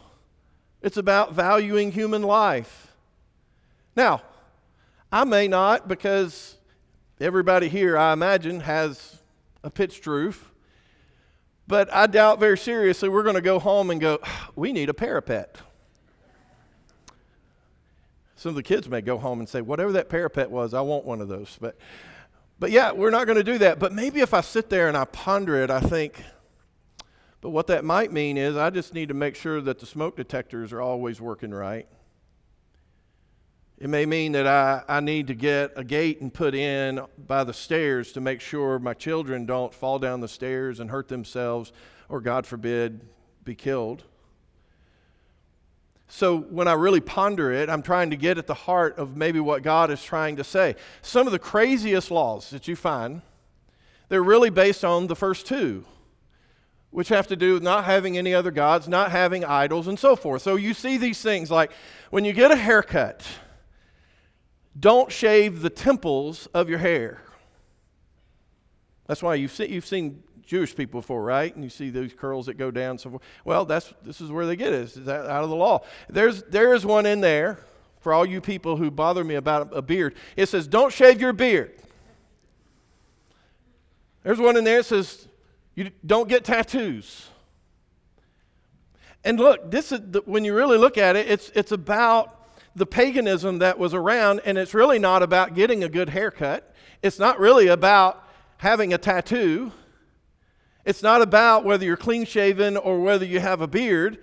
it's 0.82 0.98
about 0.98 1.34
valuing 1.34 1.92
human 1.92 2.24
life. 2.24 2.96
Now, 3.98 4.22
I 5.12 5.26
may 5.26 5.50
not 5.50 5.90
because 5.90 6.56
everybody 7.20 7.68
here, 7.68 7.98
I 7.98 8.14
imagine, 8.14 8.62
has 8.62 9.15
a 9.66 9.70
pitched 9.72 10.06
roof. 10.06 10.52
But 11.68 11.92
I 11.92 12.06
doubt 12.06 12.40
very 12.40 12.58
seriously 12.58 13.10
we're 13.10 13.24
going 13.24 13.36
to 13.36 13.42
go 13.42 13.58
home 13.58 13.90
and 13.90 14.00
go, 14.00 14.20
ah, 14.24 14.50
we 14.56 14.72
need 14.72 14.88
a 14.88 14.94
parapet. 14.94 15.58
Some 18.36 18.50
of 18.50 18.56
the 18.56 18.64
kids 18.64 18.88
may 18.88 19.02
go 19.02 19.18
home 19.18 19.40
and 19.40 19.50
say, 19.50 19.62
whatever 19.62 19.94
that 19.94 20.08
parapet 20.08 20.52
was, 20.52 20.76
I 20.76 20.82
want 20.82 21.04
one 21.04 21.20
of 21.20 21.28
those. 21.28 21.58
But, 21.60 21.76
but 22.60 22.70
yeah, 22.70 22.92
we're 22.92 23.10
not 23.10 23.26
going 23.26 23.38
to 23.38 23.44
do 23.44 23.58
that. 23.58 23.80
But 23.80 23.92
maybe 23.92 24.20
if 24.22 24.36
I 24.36 24.42
sit 24.42 24.70
there 24.70 24.88
and 24.88 24.96
I 24.96 25.06
ponder 25.06 25.56
it, 25.64 25.72
I 25.72 25.80
think, 25.80 26.22
but 27.42 27.50
what 27.50 27.66
that 27.68 27.84
might 27.84 28.12
mean 28.14 28.38
is 28.38 28.56
I 28.56 28.70
just 28.70 28.94
need 28.94 29.08
to 29.08 29.16
make 29.16 29.36
sure 29.36 29.62
that 29.62 29.80
the 29.80 29.88
smoke 29.88 30.16
detectors 30.16 30.72
are 30.72 30.82
always 30.82 31.20
working 31.20 31.52
right. 31.52 31.88
It 33.78 33.90
may 33.90 34.06
mean 34.06 34.32
that 34.32 34.48
I, 34.48 34.84
I 34.88 35.00
need 35.02 35.28
to 35.28 35.34
get 35.34 35.74
a 35.76 35.84
gate 35.84 36.22
and 36.22 36.34
put 36.34 36.56
in 36.56 37.02
by 37.28 37.44
the 37.44 37.54
stairs 37.54 38.14
to 38.14 38.22
make 38.22 38.40
sure 38.40 38.80
my 38.80 38.94
children 38.94 39.46
don't 39.46 39.74
fall 39.74 40.00
down 40.00 40.22
the 40.22 40.30
stairs 40.30 40.80
and 40.80 40.90
hurt 40.90 41.10
themselves 41.10 41.74
or, 42.08 42.22
God 42.22 42.46
forbid, 42.46 43.02
be 43.44 43.54
killed. 43.54 44.04
So 46.08 46.38
when 46.38 46.68
I 46.70 46.74
really 46.74 47.02
ponder 47.02 47.52
it, 47.52 47.70
I'm 47.70 47.82
trying 47.82 48.12
to 48.12 48.16
get 48.16 48.38
at 48.38 48.48
the 48.48 48.54
heart 48.54 48.98
of 48.98 49.18
maybe 49.18 49.42
what 49.42 49.64
God 49.64 49.92
is 49.92 50.02
trying 50.02 50.38
to 50.38 50.44
say. 50.44 50.76
Some 51.02 51.28
of 51.28 51.34
the 51.34 51.40
craziest 51.40 52.12
laws 52.12 52.52
that 52.52 52.70
you 52.70 52.78
find, 52.78 53.24
they're 54.08 54.24
really 54.24 54.52
based 54.52 54.86
on 54.86 55.08
the 55.08 55.16
first 55.16 55.48
two, 55.48 55.84
which 56.92 57.10
have 57.10 57.28
to 57.28 57.36
do 57.36 57.56
with 57.56 57.64
not 57.64 57.84
having 57.84 58.18
any 58.18 58.34
other 58.34 58.52
gods, 58.52 58.88
not 58.88 59.12
having 59.12 59.44
idols, 59.44 59.88
and 59.88 60.00
so 60.00 60.16
forth. 60.16 60.44
So 60.44 60.56
you 60.56 60.74
see 60.74 60.98
these 60.98 61.22
things 61.22 61.52
like 61.52 61.72
when 62.12 62.24
you 62.24 62.32
get 62.32 62.52
a 62.52 62.56
haircut, 62.56 63.26
don't 64.78 65.12
shave 65.12 65.62
the 65.62 65.70
temples 65.70 66.48
of 66.54 66.70
your 66.70 66.80
hair. 66.80 67.22
That's 69.08 69.22
why 69.22 69.36
you've 69.36 69.52
seen, 69.52 69.72
you've 69.72 69.86
seen 69.86 70.24
Jewish 70.46 70.76
people 70.76 71.02
before, 71.02 71.24
right? 71.24 71.54
And 71.54 71.64
you 71.64 71.70
see 71.70 71.90
those 71.90 72.14
curls 72.14 72.46
that 72.48 72.58
go 72.58 72.72
down. 72.72 72.98
So, 72.98 73.12
forth. 73.12 73.24
well, 73.44 73.66
that's 73.66 73.94
this 74.04 74.22
is 74.22 74.32
where 74.32 74.46
they 74.46 74.56
get 74.56 74.74
it. 74.74 74.98
Is 74.98 75.08
out 75.08 75.44
of 75.44 75.50
the 75.50 75.56
law? 75.56 75.84
There's 76.10 76.44
there 76.44 76.74
is 76.74 76.86
one 76.86 77.06
in 77.06 77.22
there 77.22 77.60
for 78.00 78.14
all 78.14 78.26
you 78.26 78.42
people 78.42 78.78
who 78.78 78.92
bother 78.92 79.24
me 79.24 79.36
about 79.36 79.76
a 79.76 79.82
beard. 79.82 80.16
It 80.36 80.48
says, 80.48 80.68
"Don't 80.68 80.94
shave 80.94 81.20
your 81.20 81.34
beard." 81.34 81.72
There's 84.24 84.40
one 84.40 84.58
in 84.58 84.64
there 84.64 84.78
that 84.78 84.86
says, 84.86 85.28
"You 85.76 85.92
don't 86.06 86.30
get 86.30 86.44
tattoos." 86.44 87.30
And 89.24 89.40
look, 89.40 89.72
this 89.72 89.92
is 89.92 90.02
the, 90.04 90.22
when 90.26 90.46
you 90.46 90.54
really 90.54 90.78
look 90.78 90.98
at 90.98 91.16
it, 91.16 91.28
it's 91.30 91.50
it's 91.56 91.72
about 91.72 92.45
the 92.76 92.86
paganism 92.86 93.60
that 93.60 93.80
was 93.80 93.94
around, 93.94 94.42
and 94.46 94.58
it's 94.58 94.74
really 94.74 95.00
not 95.00 95.24
about 95.24 95.56
getting 95.56 95.84
a 95.84 95.90
good 95.90 96.10
haircut. 96.10 96.74
It's 97.02 97.20
not 97.20 97.40
really 97.40 97.68
about 97.68 98.22
having 98.58 98.94
a 98.94 98.98
tattoo. 98.98 99.72
It's 100.84 101.02
not 101.02 101.22
about 101.22 101.64
whether 101.64 101.86
you're 101.86 101.98
clean 101.98 102.26
shaven 102.26 102.78
or 102.78 103.00
whether 103.00 103.26
you 103.26 103.40
have 103.40 103.62
a 103.62 103.68
beard. 103.68 104.20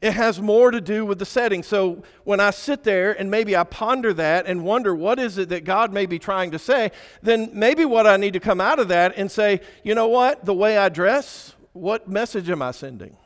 It 0.00 0.14
has 0.14 0.40
more 0.40 0.72
to 0.72 0.80
do 0.80 1.06
with 1.06 1.20
the 1.20 1.24
setting. 1.24 1.62
So 1.62 2.02
when 2.24 2.40
I 2.40 2.50
sit 2.50 2.82
there 2.82 3.12
and 3.12 3.30
maybe 3.30 3.56
I 3.56 3.62
ponder 3.62 4.12
that 4.14 4.46
and 4.46 4.64
wonder 4.64 4.92
what 4.92 5.20
is 5.20 5.38
it 5.38 5.48
that 5.50 5.62
God 5.62 5.92
may 5.92 6.06
be 6.06 6.18
trying 6.18 6.50
to 6.50 6.58
say, 6.58 6.90
then 7.22 7.50
maybe 7.52 7.84
what 7.84 8.04
I 8.04 8.16
need 8.16 8.32
to 8.32 8.40
come 8.40 8.60
out 8.60 8.80
of 8.80 8.88
that 8.88 9.14
and 9.16 9.30
say, 9.30 9.60
you 9.84 9.94
know 9.94 10.08
what? 10.08 10.44
The 10.44 10.54
way 10.54 10.76
I 10.76 10.88
dress, 10.88 11.54
what 11.72 12.08
message 12.08 12.50
am 12.50 12.62
I 12.62 12.72
sending? 12.72 13.16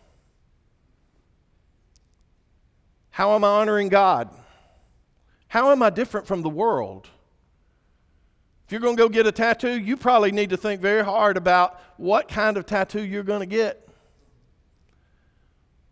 How 3.16 3.35
am 3.35 3.44
I 3.44 3.48
honoring 3.48 3.88
God? 3.88 4.29
How 5.48 5.72
am 5.72 5.83
I 5.83 5.88
different 5.88 6.26
from 6.26 6.42
the 6.42 6.50
world? 6.50 7.09
If 8.66 8.72
you're 8.72 8.81
going 8.83 8.94
to 8.94 9.02
go 9.02 9.09
get 9.09 9.26
a 9.26 9.33
tattoo, 9.33 9.70
you 9.70 9.96
probably 9.96 10.33
need 10.33 10.50
to 10.50 10.59
think 10.59 10.83
very 10.83 11.02
hard 11.02 11.38
about 11.38 11.81
what 11.96 12.29
kind 12.29 12.59
of 12.59 12.66
tattoo 12.66 13.02
you're 13.02 13.22
going 13.22 13.40
to 13.40 13.46
get. 13.46 13.88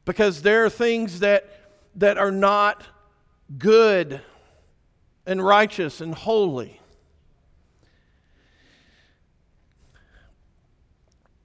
Because 0.05 0.43
there 0.43 0.67
are 0.67 0.69
things 0.69 1.21
that, 1.21 1.49
that 1.95 2.19
are 2.19 2.31
not 2.31 2.85
good 3.57 4.21
and 5.25 5.43
righteous 5.43 6.03
and 6.03 6.15
holy. 6.15 6.79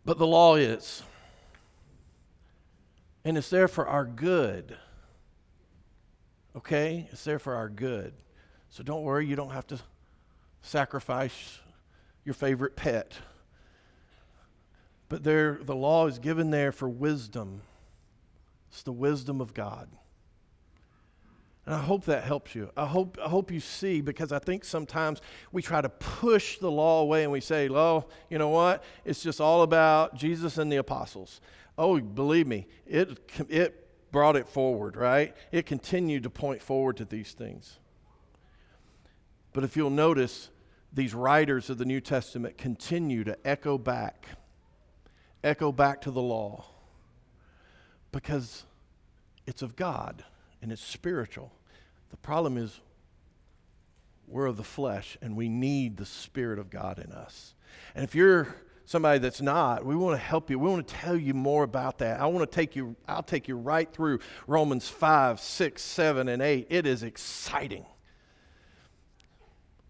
But 0.04 0.18
the 0.18 0.28
law 0.28 0.56
is. 0.56 1.04
And 3.24 3.38
it's 3.38 3.50
there 3.50 3.70
for 3.70 3.88
our 3.88 4.04
good. 4.04 4.78
Okay? 6.60 7.08
It's 7.14 7.24
there 7.24 7.40
for 7.40 7.56
our 7.56 7.70
good. 7.70 8.14
So 8.70 8.84
don't 8.84 9.04
worry, 9.04 9.26
you 9.26 9.38
don't 9.38 9.52
have 9.52 9.66
to 9.68 9.80
sacrifice 10.62 11.60
your 12.26 12.34
favorite 12.34 12.76
pet. 12.76 13.14
But 15.08 15.24
there, 15.24 15.58
the 15.62 15.76
law 15.76 16.08
is 16.08 16.20
given 16.20 16.52
there 16.52 16.74
for 16.74 16.90
wisdom. 16.90 17.62
It's 18.70 18.84
the 18.84 18.92
wisdom 18.92 19.40
of 19.40 19.54
God. 19.54 19.88
And 21.66 21.76
I 21.76 21.80
hope 21.80 22.04
that 22.06 22.26
helps 22.26 22.56
you. 22.56 22.72
I 22.76 22.88
hope, 22.88 23.18
I 23.24 23.30
hope 23.30 23.52
you 23.52 23.62
see, 23.62 24.02
because 24.02 24.34
I 24.34 24.40
think 24.40 24.66
sometimes 24.66 25.22
we 25.54 25.62
try 25.62 25.80
to 25.80 25.90
push 25.90 26.58
the 26.58 26.70
law 26.70 27.02
away 27.02 27.24
and 27.24 27.32
we 27.32 27.40
say, 27.40 27.70
oh, 27.70 28.06
you 28.30 28.38
know 28.38 28.50
what? 28.50 28.84
It's 29.06 29.24
just 29.24 29.40
all 29.40 29.62
about 29.62 30.14
Jesus 30.14 30.58
and 30.58 30.70
the 30.70 30.78
apostles. 30.78 31.40
Oh, 31.78 32.02
believe 32.02 32.48
me, 32.48 32.68
it, 32.86 33.18
it 33.48 33.89
brought 34.12 34.36
it 34.36 34.48
forward, 34.48 34.96
right? 34.96 35.36
It 35.52 35.66
continued 35.66 36.24
to 36.24 36.30
point 36.30 36.62
forward 36.62 36.98
to 36.98 37.06
these 37.06 37.32
things. 37.34 37.80
But 39.54 39.64
if 39.64 39.76
you'll 39.76 39.90
notice, 39.90 40.50
these 40.92 41.14
writers 41.14 41.70
of 41.70 41.78
the 41.78 41.86
New 41.86 42.02
Testament 42.02 42.58
continue 42.58 43.24
to 43.24 43.38
echo 43.46 43.78
back, 43.78 44.28
echo 45.44 45.72
back 45.72 46.02
to 46.02 46.12
the 46.12 46.22
law 46.22 46.66
because 48.12 48.64
it's 49.46 49.62
of 49.62 49.76
God 49.76 50.24
and 50.62 50.72
it's 50.72 50.84
spiritual. 50.84 51.52
The 52.10 52.18
problem 52.18 52.58
is 52.58 52.80
we're 54.28 54.48
of 54.48 54.58
the 54.58 54.64
flesh 54.64 55.18
and 55.22 55.36
we 55.36 55.50
need 55.50 55.98
the 55.98 56.06
Spirit 56.06 56.60
of 56.60 56.70
God 56.70 57.00
in 57.00 57.12
us. 57.12 57.54
And 57.96 58.04
if 58.04 58.16
you're 58.16 58.56
somebody 58.90 59.20
that's 59.20 59.40
not, 59.40 59.86
we 59.86 59.96
want 59.96 60.20
to 60.20 60.26
help 60.26 60.50
you. 60.50 60.58
We 60.58 60.68
want 60.68 60.88
to 60.88 60.96
tell 60.96 61.16
you 61.16 61.36
more 61.36 61.62
about 61.62 62.00
that. 62.00 62.20
I 62.20 62.26
want 62.26 62.40
to 62.50 62.56
take 62.56 62.76
you, 62.76 62.96
I'll 63.08 63.22
take 63.22 63.48
you 63.48 63.56
right 63.56 63.88
through 63.94 64.18
Romans 64.48 64.90
5, 64.90 65.40
6, 65.40 65.80
7, 65.80 66.28
and 66.28 66.42
8. 66.42 66.66
It 66.72 66.88
is 66.88 67.04
exciting. 67.04 67.86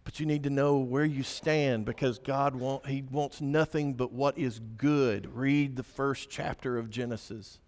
But 0.03 0.19
you 0.19 0.25
need 0.25 0.43
to 0.43 0.49
know 0.49 0.79
where 0.79 1.05
you 1.05 1.23
stand 1.23 1.85
because 1.85 2.19
God 2.19 2.55
want, 2.55 2.87
he 2.87 3.01
wants 3.09 3.39
nothing 3.39 3.93
but 3.93 4.11
what 4.11 4.37
is 4.37 4.59
good. 4.59 5.33
Read 5.33 5.77
the 5.77 5.83
first 5.83 6.29
chapter 6.29 6.77
of 6.77 6.89
Genesis. 6.89 7.59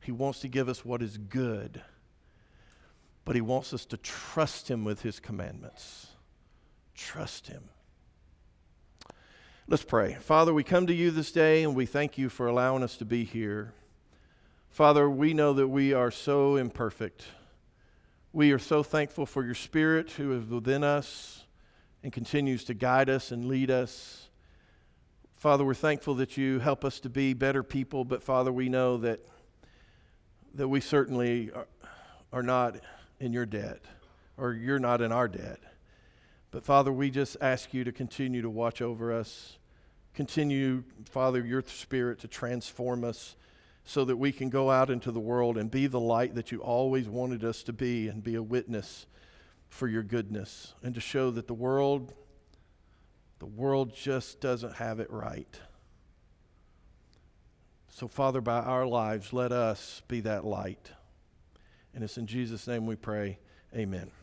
He 0.00 0.10
wants 0.10 0.40
to 0.40 0.48
give 0.48 0.68
us 0.68 0.84
what 0.84 1.02
is 1.02 1.18
good. 1.18 1.82
But 3.24 3.36
he 3.36 3.40
wants 3.40 3.72
us 3.72 3.86
to 3.86 3.96
trust 3.96 4.68
him 4.68 4.84
with 4.84 5.02
his 5.02 5.20
commandments. 5.20 6.08
Trust 6.96 7.46
him. 7.46 7.68
Let's 9.66 9.82
pray. 9.82 10.12
Father, 10.20 10.52
we 10.52 10.62
come 10.62 10.86
to 10.88 10.94
you 10.94 11.10
this 11.10 11.32
day 11.32 11.62
and 11.62 11.74
we 11.74 11.86
thank 11.86 12.18
you 12.18 12.28
for 12.28 12.46
allowing 12.46 12.82
us 12.82 12.98
to 12.98 13.06
be 13.06 13.24
here. 13.24 13.72
Father, 14.68 15.08
we 15.08 15.32
know 15.32 15.54
that 15.54 15.68
we 15.68 15.94
are 15.94 16.10
so 16.10 16.56
imperfect. 16.56 17.24
We 18.30 18.52
are 18.52 18.58
so 18.58 18.82
thankful 18.82 19.24
for 19.24 19.42
your 19.42 19.54
spirit 19.54 20.10
who 20.10 20.32
is 20.38 20.44
within 20.44 20.84
us 20.84 21.44
and 22.02 22.12
continues 22.12 22.64
to 22.64 22.74
guide 22.74 23.08
us 23.08 23.32
and 23.32 23.46
lead 23.46 23.70
us. 23.70 24.28
Father, 25.32 25.64
we're 25.64 25.72
thankful 25.72 26.16
that 26.16 26.36
you 26.36 26.58
help 26.58 26.84
us 26.84 27.00
to 27.00 27.08
be 27.08 27.32
better 27.32 27.62
people, 27.62 28.04
but 28.04 28.22
Father, 28.22 28.52
we 28.52 28.68
know 28.68 28.98
that, 28.98 29.20
that 30.52 30.68
we 30.68 30.82
certainly 30.82 31.50
are, 31.52 31.68
are 32.34 32.42
not 32.42 32.76
in 33.18 33.32
your 33.32 33.46
debt, 33.46 33.80
or 34.36 34.52
you're 34.52 34.78
not 34.78 35.00
in 35.00 35.10
our 35.10 35.26
debt. 35.26 35.58
But 36.54 36.64
Father, 36.64 36.92
we 36.92 37.10
just 37.10 37.36
ask 37.40 37.74
you 37.74 37.82
to 37.82 37.90
continue 37.90 38.40
to 38.40 38.48
watch 38.48 38.80
over 38.80 39.12
us. 39.12 39.58
Continue, 40.14 40.84
Father, 41.04 41.44
your 41.44 41.64
spirit 41.66 42.20
to 42.20 42.28
transform 42.28 43.02
us 43.02 43.34
so 43.84 44.04
that 44.04 44.18
we 44.18 44.30
can 44.30 44.50
go 44.50 44.70
out 44.70 44.88
into 44.88 45.10
the 45.10 45.18
world 45.18 45.58
and 45.58 45.68
be 45.68 45.88
the 45.88 45.98
light 45.98 46.36
that 46.36 46.52
you 46.52 46.60
always 46.60 47.08
wanted 47.08 47.42
us 47.42 47.64
to 47.64 47.72
be 47.72 48.06
and 48.06 48.22
be 48.22 48.36
a 48.36 48.42
witness 48.42 49.06
for 49.68 49.88
your 49.88 50.04
goodness 50.04 50.74
and 50.80 50.94
to 50.94 51.00
show 51.00 51.32
that 51.32 51.48
the 51.48 51.54
world 51.54 52.14
the 53.40 53.46
world 53.46 53.92
just 53.92 54.40
doesn't 54.40 54.76
have 54.76 55.00
it 55.00 55.10
right. 55.10 55.60
So 57.88 58.06
Father, 58.06 58.40
by 58.40 58.60
our 58.60 58.86
lives 58.86 59.32
let 59.32 59.50
us 59.50 60.02
be 60.06 60.20
that 60.20 60.44
light. 60.44 60.92
And 61.92 62.04
it's 62.04 62.16
in 62.16 62.28
Jesus 62.28 62.68
name 62.68 62.86
we 62.86 62.94
pray. 62.94 63.40
Amen. 63.74 64.14